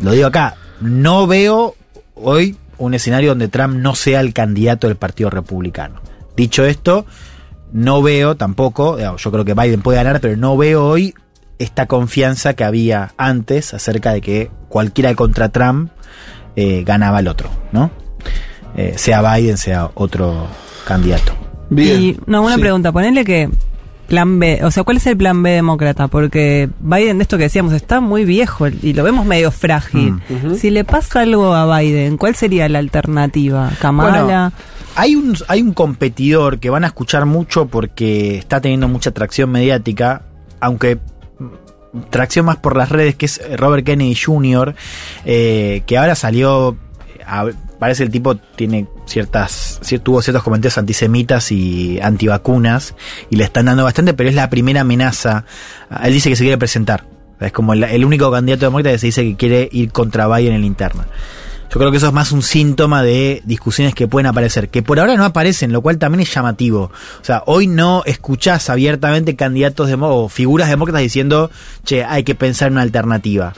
lo 0.00 0.12
digo 0.12 0.26
acá, 0.26 0.56
no 0.80 1.26
veo 1.26 1.74
hoy 2.14 2.56
un 2.78 2.94
escenario 2.94 3.30
donde 3.30 3.48
Trump 3.48 3.74
no 3.76 3.94
sea 3.94 4.20
el 4.20 4.32
candidato 4.32 4.86
del 4.86 4.96
Partido 4.96 5.30
Republicano. 5.30 6.00
Dicho 6.36 6.64
esto, 6.64 7.04
no 7.72 8.00
veo 8.00 8.36
tampoco, 8.36 8.98
yo 9.16 9.30
creo 9.30 9.44
que 9.44 9.54
Biden 9.54 9.82
puede 9.82 9.98
ganar, 9.98 10.20
pero 10.20 10.36
no 10.36 10.56
veo 10.56 10.86
hoy 10.86 11.14
esta 11.58 11.86
confianza 11.86 12.54
que 12.54 12.64
había 12.64 13.12
antes 13.16 13.74
acerca 13.74 14.12
de 14.12 14.20
que 14.20 14.50
cualquiera 14.68 15.14
contra 15.14 15.48
Trump 15.48 15.90
eh, 16.56 16.82
ganaba 16.84 17.18
al 17.18 17.28
otro, 17.28 17.50
¿no? 17.72 17.90
Eh, 18.76 18.94
sea 18.96 19.22
Biden, 19.34 19.56
sea 19.56 19.90
otro 19.94 20.46
candidato. 20.86 21.32
Bien. 21.70 22.00
Y 22.00 22.16
una 22.26 22.40
buena 22.40 22.56
Sí. 22.56 22.60
pregunta, 22.62 22.92
ponele 22.92 23.24
que 23.24 23.48
plan 24.06 24.38
B, 24.38 24.60
o 24.64 24.70
sea, 24.70 24.84
¿cuál 24.84 24.96
es 24.96 25.06
el 25.06 25.16
plan 25.16 25.42
B 25.42 25.50
demócrata? 25.50 26.08
Porque 26.08 26.70
Biden, 26.80 27.18
de 27.18 27.22
esto 27.22 27.36
que 27.36 27.44
decíamos, 27.44 27.72
está 27.74 28.00
muy 28.00 28.24
viejo 28.24 28.66
y 28.68 28.94
lo 28.94 29.02
vemos 29.04 29.26
medio 29.26 29.50
frágil. 29.50 30.14
Mm. 30.28 30.54
Si 30.54 30.70
le 30.70 30.84
pasa 30.84 31.20
algo 31.20 31.54
a 31.54 31.78
Biden, 31.78 32.16
¿cuál 32.16 32.34
sería 32.34 32.68
la 32.68 32.78
alternativa? 32.78 33.70
¿Kamala? 33.80 34.22
Bueno, 34.22 34.52
hay 34.96 35.14
un, 35.14 35.36
hay 35.48 35.60
un 35.60 35.74
competidor 35.74 36.58
que 36.58 36.70
van 36.70 36.84
a 36.84 36.86
escuchar 36.88 37.26
mucho 37.26 37.66
porque 37.66 38.38
está 38.38 38.60
teniendo 38.60 38.88
mucha 38.88 39.10
tracción 39.10 39.50
mediática, 39.50 40.22
aunque 40.60 40.98
tracción 42.10 42.46
más 42.46 42.56
por 42.56 42.76
las 42.76 42.88
redes, 42.90 43.14
que 43.16 43.26
es 43.26 43.40
Robert 43.56 43.84
Kennedy 43.84 44.14
Jr., 44.14 44.74
eh, 45.24 45.82
que 45.86 45.98
ahora 45.98 46.14
salió, 46.14 46.76
a- 47.26 47.46
parece 47.78 48.02
el 48.02 48.10
tipo 48.10 48.36
tiene 48.36 48.86
ciertas, 49.06 49.80
cier- 49.82 50.02
tuvo 50.02 50.20
ciertos 50.22 50.42
comentarios 50.42 50.78
antisemitas 50.78 51.50
y 51.52 51.98
antivacunas, 52.00 52.94
y 53.30 53.36
le 53.36 53.44
están 53.44 53.66
dando 53.66 53.84
bastante, 53.84 54.14
pero 54.14 54.28
es 54.28 54.34
la 54.34 54.50
primera 54.50 54.80
amenaza. 54.82 55.44
Él 56.02 56.12
dice 56.12 56.28
que 56.30 56.36
se 56.36 56.42
quiere 56.44 56.58
presentar. 56.58 57.04
Es 57.40 57.52
como 57.52 57.72
el, 57.72 57.84
el 57.84 58.04
único 58.04 58.30
candidato 58.32 58.66
demócrata 58.66 58.90
que 58.90 58.98
se 58.98 59.06
dice 59.06 59.22
que 59.24 59.36
quiere 59.36 59.68
ir 59.70 59.92
contra 59.92 60.26
Biden 60.26 60.54
en 60.54 60.60
la 60.62 60.66
interna. 60.66 61.06
Yo 61.70 61.78
creo 61.78 61.90
que 61.90 61.98
eso 61.98 62.06
es 62.06 62.12
más 62.14 62.32
un 62.32 62.42
síntoma 62.42 63.02
de 63.02 63.42
discusiones 63.44 63.94
que 63.94 64.08
pueden 64.08 64.26
aparecer, 64.26 64.70
que 64.70 64.82
por 64.82 64.98
ahora 64.98 65.16
no 65.16 65.24
aparecen, 65.24 65.70
lo 65.72 65.82
cual 65.82 65.98
también 65.98 66.22
es 66.22 66.32
llamativo. 66.34 66.90
O 67.20 67.24
sea, 67.24 67.42
hoy 67.46 67.66
no 67.66 68.02
escuchás 68.06 68.70
abiertamente 68.70 69.36
candidatos 69.36 69.88
demo- 69.90 70.08
o 70.24 70.28
figuras 70.30 70.70
demócratas 70.70 71.02
diciendo, 71.02 71.50
che, 71.84 72.04
hay 72.04 72.24
que 72.24 72.34
pensar 72.34 72.68
en 72.68 72.72
una 72.74 72.82
alternativa. 72.82 73.52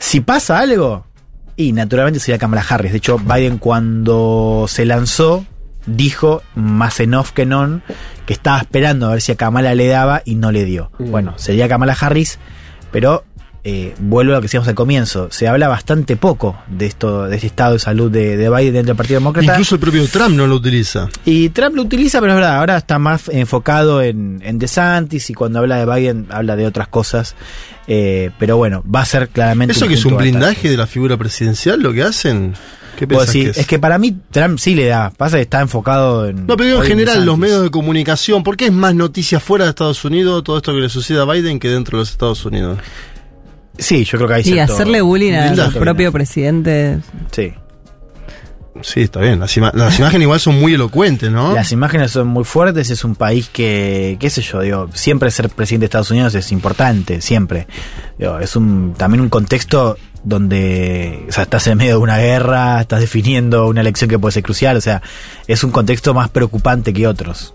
Si 0.00 0.20
pasa 0.20 0.58
algo, 0.58 1.06
y 1.54 1.72
naturalmente 1.72 2.18
sería 2.20 2.38
Kamala 2.38 2.64
Harris. 2.68 2.90
De 2.92 2.98
hecho, 2.98 3.18
Biden 3.18 3.58
cuando 3.58 4.66
se 4.68 4.84
lanzó, 4.84 5.44
dijo, 5.86 6.42
más 6.56 6.98
en 7.00 7.14
off 7.14 7.30
que 7.32 7.46
non, 7.46 7.82
que 8.26 8.32
estaba 8.32 8.58
esperando 8.58 9.06
a 9.06 9.10
ver 9.12 9.20
si 9.22 9.30
a 9.32 9.36
Kamala 9.36 9.74
le 9.76 9.86
daba 9.86 10.22
y 10.24 10.34
no 10.34 10.50
le 10.52 10.64
dio. 10.64 10.90
Mm. 10.98 11.10
Bueno, 11.12 11.34
sería 11.36 11.68
Kamala 11.68 11.96
Harris, 11.98 12.38
pero 12.90 13.24
eh, 13.64 13.94
vuelvo 13.98 14.32
a 14.32 14.36
lo 14.36 14.40
que 14.40 14.46
decíamos 14.46 14.68
al 14.68 14.74
comienzo. 14.74 15.28
Se 15.30 15.48
habla 15.48 15.68
bastante 15.68 16.16
poco 16.16 16.56
de 16.68 16.86
esto, 16.86 17.24
de 17.24 17.34
este 17.36 17.48
estado 17.48 17.74
de 17.74 17.78
salud 17.78 18.10
de, 18.10 18.36
de 18.36 18.48
Biden 18.48 18.74
dentro 18.74 18.92
del 18.92 18.96
Partido 18.96 19.20
Demócrata. 19.20 19.52
Incluso 19.52 19.74
el 19.74 19.80
propio 19.80 20.06
Trump 20.08 20.36
no 20.36 20.46
lo 20.46 20.56
utiliza. 20.56 21.08
Y 21.24 21.48
Trump 21.50 21.76
lo 21.76 21.82
utiliza, 21.82 22.20
pero 22.20 22.32
es 22.32 22.36
verdad, 22.36 22.56
ahora 22.58 22.76
está 22.76 22.98
más 22.98 23.28
enfocado 23.28 24.02
en, 24.02 24.40
en 24.44 24.58
DeSantis 24.58 25.30
y 25.30 25.34
cuando 25.34 25.58
habla 25.58 25.84
de 25.84 25.86
Biden 25.86 26.26
habla 26.30 26.56
de 26.56 26.66
otras 26.66 26.88
cosas. 26.88 27.34
Eh, 27.86 28.30
pero 28.38 28.56
bueno, 28.56 28.84
va 28.84 29.00
a 29.00 29.04
ser 29.06 29.28
claramente. 29.30 29.72
¿Eso 29.72 29.88
que 29.88 29.94
es 29.94 30.04
un 30.04 30.16
blindaje 30.16 30.68
de 30.68 30.76
la 30.76 30.86
figura 30.86 31.16
presidencial 31.16 31.80
lo 31.80 31.92
que 31.92 32.02
hacen? 32.02 32.54
¿Qué 32.98 33.06
decís, 33.06 33.54
que 33.54 33.60
es? 33.60 33.66
que 33.66 33.78
para 33.78 33.96
mí 33.96 34.16
Trump 34.30 34.58
sí 34.58 34.74
le 34.74 34.86
da. 34.86 35.10
Pasa 35.10 35.36
que 35.36 35.42
está 35.42 35.60
enfocado 35.60 36.26
en. 36.26 36.46
No, 36.46 36.56
pero 36.56 36.82
en 36.82 36.88
general, 36.88 37.24
los 37.24 37.38
medios 37.38 37.62
de 37.62 37.70
comunicación, 37.70 38.42
¿por 38.42 38.56
qué 38.56 38.66
es 38.66 38.72
más 38.72 38.94
noticia 38.94 39.38
fuera 39.40 39.64
de 39.64 39.70
Estados 39.70 40.04
Unidos 40.04 40.42
todo 40.42 40.56
esto 40.56 40.74
que 40.74 40.80
le 40.80 40.88
sucede 40.88 41.20
a 41.20 41.24
Biden 41.24 41.60
que 41.60 41.68
dentro 41.68 41.96
de 41.96 42.02
los 42.02 42.10
Estados 42.10 42.44
Unidos? 42.44 42.78
Sí, 43.78 44.04
yo 44.04 44.18
creo 44.18 44.28
que 44.28 44.34
hay 44.34 44.40
y 44.40 44.44
cierto- 44.44 44.74
hacerle 44.74 45.00
bullying 45.00 45.32
al 45.32 45.72
propio 45.72 46.12
presidente. 46.12 46.98
Sí. 47.32 47.52
Sí, 48.82 49.00
está 49.02 49.20
bien. 49.20 49.40
Las, 49.40 49.56
ima- 49.56 49.72
las 49.74 49.98
imágenes 49.98 50.22
igual 50.22 50.38
son 50.38 50.60
muy 50.60 50.74
elocuentes, 50.74 51.30
¿no? 51.32 51.52
Las 51.52 51.72
imágenes 51.72 52.12
son 52.12 52.28
muy 52.28 52.44
fuertes, 52.44 52.90
es 52.90 53.02
un 53.04 53.16
país 53.16 53.48
que, 53.52 54.16
qué 54.20 54.30
sé 54.30 54.40
yo, 54.42 54.60
digo, 54.60 54.88
siempre 54.94 55.30
ser 55.32 55.48
presidente 55.48 55.82
de 55.82 55.86
Estados 55.86 56.10
Unidos 56.12 56.34
es 56.36 56.52
importante, 56.52 57.20
siempre. 57.20 57.66
Digo, 58.18 58.38
es 58.38 58.54
un 58.54 58.94
también 58.96 59.20
un 59.20 59.30
contexto 59.30 59.96
donde 60.22 61.24
o 61.28 61.32
sea, 61.32 61.44
estás 61.44 61.66
en 61.66 61.78
medio 61.78 61.92
de 61.94 61.98
una 61.98 62.18
guerra, 62.18 62.80
estás 62.80 63.00
definiendo 63.00 63.66
una 63.66 63.80
elección 63.80 64.08
que 64.10 64.18
puede 64.18 64.32
ser 64.32 64.42
crucial, 64.44 64.76
o 64.76 64.80
sea, 64.80 65.02
es 65.48 65.64
un 65.64 65.72
contexto 65.72 66.14
más 66.14 66.28
preocupante 66.28 66.92
que 66.92 67.06
otros. 67.08 67.54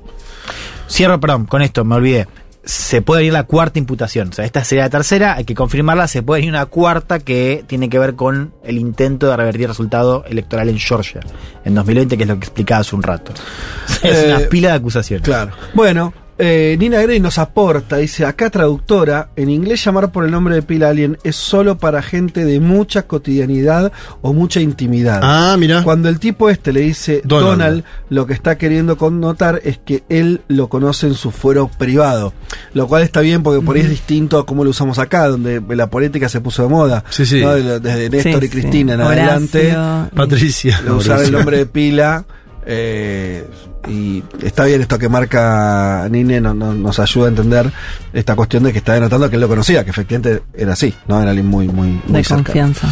Cierro, 0.90 1.20
perdón, 1.22 1.46
con 1.46 1.62
esto, 1.62 1.86
me 1.86 1.96
olvidé. 1.96 2.28
Se 2.66 3.02
puede 3.02 3.22
venir 3.22 3.34
la 3.34 3.44
cuarta 3.44 3.78
imputación. 3.80 4.30
O 4.30 4.32
sea, 4.32 4.46
esta 4.46 4.64
sería 4.64 4.86
la 4.86 4.90
tercera, 4.90 5.36
hay 5.36 5.44
que 5.44 5.54
confirmarla. 5.54 6.08
Se 6.08 6.24
puede 6.24 6.42
venir 6.42 6.54
una 6.54 6.66
cuarta 6.66 7.20
que 7.20 7.64
tiene 7.68 7.90
que 7.90 8.00
ver 8.00 8.16
con 8.16 8.54
el 8.64 8.78
intento 8.78 9.28
de 9.30 9.36
revertir 9.36 9.64
el 9.64 9.68
resultado 9.70 10.24
electoral 10.28 10.70
en 10.70 10.80
Georgia 10.80 11.20
en 11.66 11.76
2020, 11.76 12.16
que 12.16 12.24
es 12.24 12.30
lo 12.30 12.36
que 12.40 12.46
explicaba 12.46 12.82
hace 12.82 12.96
un 12.96 13.04
rato. 13.04 13.34
O 13.34 13.92
sea, 13.94 14.12
es 14.12 14.18
Eh, 14.24 14.36
una 14.36 14.40
pila 14.50 14.70
de 14.70 14.76
acusaciones. 14.76 15.26
Claro. 15.26 15.52
Bueno, 15.74 16.14
eh, 16.46 16.76
Nina 16.78 17.02
Grey 17.02 17.22
nos 17.22 17.38
aporta, 17.38 17.98
dice, 17.98 18.26
acá 18.26 18.50
traductora, 18.50 19.30
en 19.38 19.50
inglés 19.50 19.84
llamar 19.86 20.12
por 20.12 20.26
el 20.26 20.32
nombre 20.32 20.56
de 20.56 20.62
pila 20.62 20.90
alien 20.90 21.18
es 21.24 21.38
solo 21.38 21.78
para 21.78 22.02
gente 22.02 22.44
de 22.44 22.60
mucha 22.60 23.04
cotidianidad 23.04 23.94
o 24.22 24.34
mucha 24.34 24.60
intimidad. 24.60 25.22
Ah, 25.24 25.56
mira. 25.58 25.84
Cuando 25.84 26.10
el 26.10 26.20
tipo 26.20 26.50
este 26.50 26.74
le 26.74 26.82
dice 26.82 27.22
Donald. 27.24 27.52
Donald. 27.52 27.84
lo 28.10 28.28
que 28.28 28.34
está 28.34 28.58
queriendo 28.58 28.98
connotar 28.98 29.62
es 29.64 29.78
que 29.78 30.04
él 30.10 30.42
lo 30.50 30.68
conoce 30.68 31.08
en 31.08 31.14
su 31.14 31.32
fuero 31.32 31.70
privado. 31.78 32.34
Lo 32.74 32.88
cual 32.88 33.04
está 33.04 33.22
bien 33.22 33.42
porque 33.42 33.66
por 33.66 33.78
ahí 33.78 33.84
es 33.84 33.90
distinto 33.90 34.38
a 34.38 34.46
cómo 34.46 34.66
lo 34.66 34.72
usamos 34.72 35.00
acá, 35.00 35.30
donde 35.30 35.62
la 35.70 35.90
política 35.90 36.28
se 36.28 36.42
puso 36.42 36.64
de 36.64 36.70
moda. 36.70 37.06
Sí, 37.10 37.26
sí. 37.26 37.40
Desde 37.40 38.10
Néstor 38.10 38.42
Sí, 38.42 38.46
y 38.46 38.50
Cristina 38.50 38.96
sí. 38.96 39.02
en 39.02 39.08
adelante. 39.08 39.78
Patricia. 40.14 40.82
de 40.82 40.92
usar 40.92 41.22
el 41.22 41.32
nombre 41.32 41.58
de 41.58 41.66
pila. 41.66 42.26
Eh, 42.66 43.46
y 43.88 44.24
está 44.42 44.66
bien 44.66 44.82
esto 44.82 44.98
que 44.98 45.10
marca 45.10 46.08
Nine, 46.10 46.40
no- 46.42 46.54
no- 46.54 46.74
nos 46.74 47.00
ayuda 47.00 47.26
a 47.26 47.30
entender 47.30 47.72
esta 48.14 48.36
cuestión 48.36 48.64
de 48.64 48.72
que 48.72 48.78
está 48.80 48.94
denotando 48.94 49.30
que 49.30 49.36
él 49.36 49.42
lo 49.42 49.48
conocía, 49.48 49.84
que 49.84 49.90
efectivamente 49.92 50.44
era 50.54 50.74
así, 50.74 50.94
¿no? 51.08 51.20
Era 51.22 51.32
alguien 51.32 51.48
muy, 51.48 51.68
muy, 51.68 51.88
muy 52.08 52.18
de 52.18 52.24
cercano. 52.24 52.44
confianza. 52.46 52.88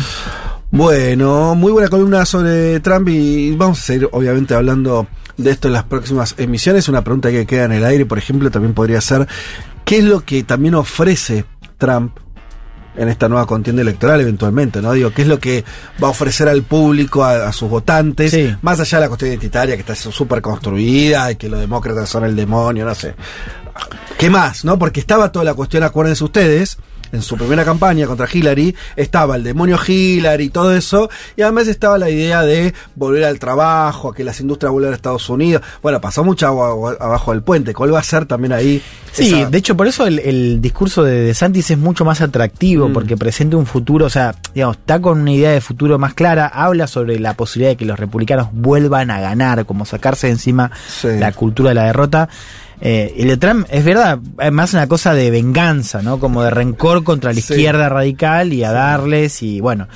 Bueno, 0.70 1.54
muy 1.56 1.72
buena 1.72 1.90
columna 1.90 2.26
sobre 2.26 2.80
Trump 2.80 3.10
y 3.10 3.56
vamos 3.56 3.80
a 3.80 3.84
seguir 3.84 4.08
obviamente 4.14 4.54
hablando 4.54 5.08
de 5.36 5.52
esto 5.52 5.68
en 5.68 5.74
las 5.74 5.84
próximas 5.84 6.34
emisiones. 6.38 6.88
Una 6.88 7.04
pregunta 7.04 7.30
que 7.30 7.46
queda 7.46 7.66
en 7.66 7.74
el 7.74 7.84
aire, 7.86 8.06
por 8.06 8.18
ejemplo, 8.18 8.50
también 8.52 8.74
podría 8.74 9.02
ser, 9.02 9.28
¿qué 9.84 9.98
es 9.98 10.04
lo 10.06 10.22
que 10.22 10.44
también 10.44 10.76
ofrece 10.76 11.44
Trump 11.78 12.18
en 12.96 13.10
esta 13.10 13.30
nueva 13.30 13.46
contienda 13.46 13.82
electoral 13.82 14.22
eventualmente, 14.22 14.82
¿no? 14.82 14.94
Digo, 14.94 15.12
¿qué 15.12 15.22
es 15.22 15.28
lo 15.28 15.40
que 15.40 15.64
va 16.02 16.08
a 16.08 16.12
ofrecer 16.12 16.50
al 16.50 16.64
público, 16.64 17.24
a, 17.24 17.48
a 17.48 17.54
sus 17.54 17.70
votantes? 17.70 18.32
Sí. 18.32 18.56
Más 18.62 18.80
allá 18.80 18.98
de 18.98 19.02
la 19.06 19.08
cuestión 19.08 19.32
identitaria 19.32 19.76
que 19.76 19.82
está 19.82 19.96
súper 19.96 20.42
construida 20.42 21.32
y 21.32 21.36
que 21.36 21.50
los 21.50 21.60
demócratas 21.60 22.10
son 22.10 22.26
el 22.26 22.36
demonio, 22.36 22.86
no 22.86 22.96
sé. 22.96 23.16
¿Qué 24.18 24.30
más, 24.30 24.66
no? 24.66 24.78
Porque 24.78 25.00
estaba 25.00 25.32
toda 25.32 25.46
la 25.46 25.54
cuestión, 25.54 25.84
acuérdense 25.84 26.24
ustedes, 26.24 26.78
en 27.12 27.22
su 27.22 27.36
primera 27.38 27.64
campaña 27.66 28.08
contra 28.08 28.28
Hillary, 28.32 28.76
estaba 28.96 29.36
el 29.36 29.44
demonio 29.44 29.78
Hillary 29.86 30.46
y 30.46 30.50
todo 30.50 30.74
eso, 30.76 31.10
y 31.36 31.42
además 31.42 31.68
estaba 31.68 31.98
la 31.98 32.10
idea 32.10 32.42
de 32.44 32.74
volver 32.96 33.24
al 33.26 33.40
trabajo, 33.40 34.10
a 34.10 34.16
que 34.16 34.24
las 34.24 34.40
industrias 34.40 34.72
vuelvan 34.72 34.94
a 34.94 34.96
Estados 34.96 35.30
Unidos. 35.30 35.62
Bueno, 35.82 36.00
pasó 36.02 36.24
mucho 36.24 36.48
agua, 36.48 36.70
agua 36.70 36.98
abajo 37.00 37.32
del 37.32 37.42
puente. 37.44 37.74
¿Cuál 37.74 37.94
va 37.94 38.00
a 38.00 38.04
ser 38.04 38.26
también 38.26 38.54
ahí? 38.54 38.82
Sí, 39.12 39.28
esa- 39.34 39.50
de 39.50 39.58
hecho 39.58 39.76
por 39.76 39.88
eso 39.88 40.08
el, 40.08 40.20
el 40.20 40.62
discurso 40.62 41.04
de 41.04 41.22
DeSantis 41.22 41.72
es 41.72 41.78
mucho 41.78 42.06
más 42.06 42.22
atractivo, 42.22 42.88
Mm. 42.90 42.94
porque 42.94 43.18
presenta 43.18 43.58
un 43.58 43.66
futuro, 43.66 44.06
o 44.06 44.10
sea, 44.10 44.36
digamos, 44.54 44.78
está 44.78 45.00
con 45.02 45.22
una 45.22 45.32
idea 45.32 45.52
de 45.52 45.62
futuro 45.62 46.00
más 46.00 46.14
clara, 46.14 46.48
habla 46.48 46.88
sobre 46.88 47.20
la 47.20 47.34
posibilidad 47.34 47.72
de 47.72 47.78
que 47.78 47.86
los 47.86 48.00
republicanos 48.00 48.48
vuelvan 48.54 49.12
a 49.12 49.20
ganar, 49.20 49.66
como 49.66 49.86
sacarse 49.86 50.28
de 50.28 50.34
encima 50.34 50.72
Sí. 50.88 51.08
la 51.20 51.32
cultura 51.34 51.70
de 51.70 51.76
la 51.76 51.84
derrota. 51.86 52.30
Eh, 52.82 53.14
el 53.18 53.28
de 53.28 53.38
Trump 53.38 53.68
es 53.70 53.86
verdad, 53.86 54.20
es 54.40 54.52
más 54.52 54.74
una 54.74 54.88
cosa 54.88 55.14
de 55.14 55.30
venganza, 55.30 56.02
¿no? 56.02 56.20
Como 56.20 56.42
de 56.44 56.50
rencor 56.50 57.04
contra 57.04 57.30
la 57.32 57.36
Sí. 57.40 57.54
izquierda 57.54 57.90
radical 57.90 58.54
y 58.54 58.64
a 58.64 58.72
darles 58.72 59.44
y 59.44 59.62
bueno. 59.62 59.88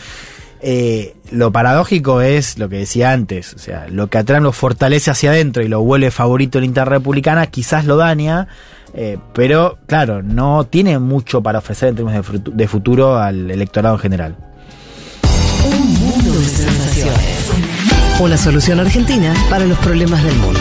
eh, 0.67 1.15
lo 1.31 1.51
paradójico 1.51 2.21
es 2.21 2.57
lo 2.57 2.69
que 2.69 2.77
decía 2.77 3.11
antes, 3.11 3.53
o 3.53 3.59
sea, 3.59 3.87
lo 3.89 4.07
que 4.07 4.17
a 4.17 4.23
Trump 4.23 4.43
lo 4.43 4.51
fortalece 4.51 5.11
hacia 5.11 5.29
adentro 5.31 5.61
y 5.63 5.67
lo 5.67 5.81
vuelve 5.81 6.09
favorito 6.11 6.57
en 6.57 6.63
la 6.63 6.67
interrepublicana, 6.67 7.47
quizás 7.47 7.85
lo 7.85 7.97
daña, 7.97 8.47
eh, 8.95 9.17
pero 9.33 9.77
claro, 9.85 10.23
no 10.23 10.63
tiene 10.63 10.97
mucho 10.97 11.41
para 11.41 11.59
ofrecer 11.59 11.89
en 11.89 11.95
términos 11.97 12.25
de, 12.51 12.67
futuro 12.67 13.17
al 13.17 13.51
electorado 13.51 13.95
en 13.95 14.01
general. 14.01 14.35
Un 15.65 15.93
mundo 15.99 16.31
de 16.39 16.45
sensaciones. 16.45 17.51
Una 18.19 18.37
solución 18.37 18.79
argentina 18.79 19.33
para 19.51 19.65
los 19.65 19.77
problemas 19.79 20.23
del 20.23 20.35
mundo. 20.37 20.59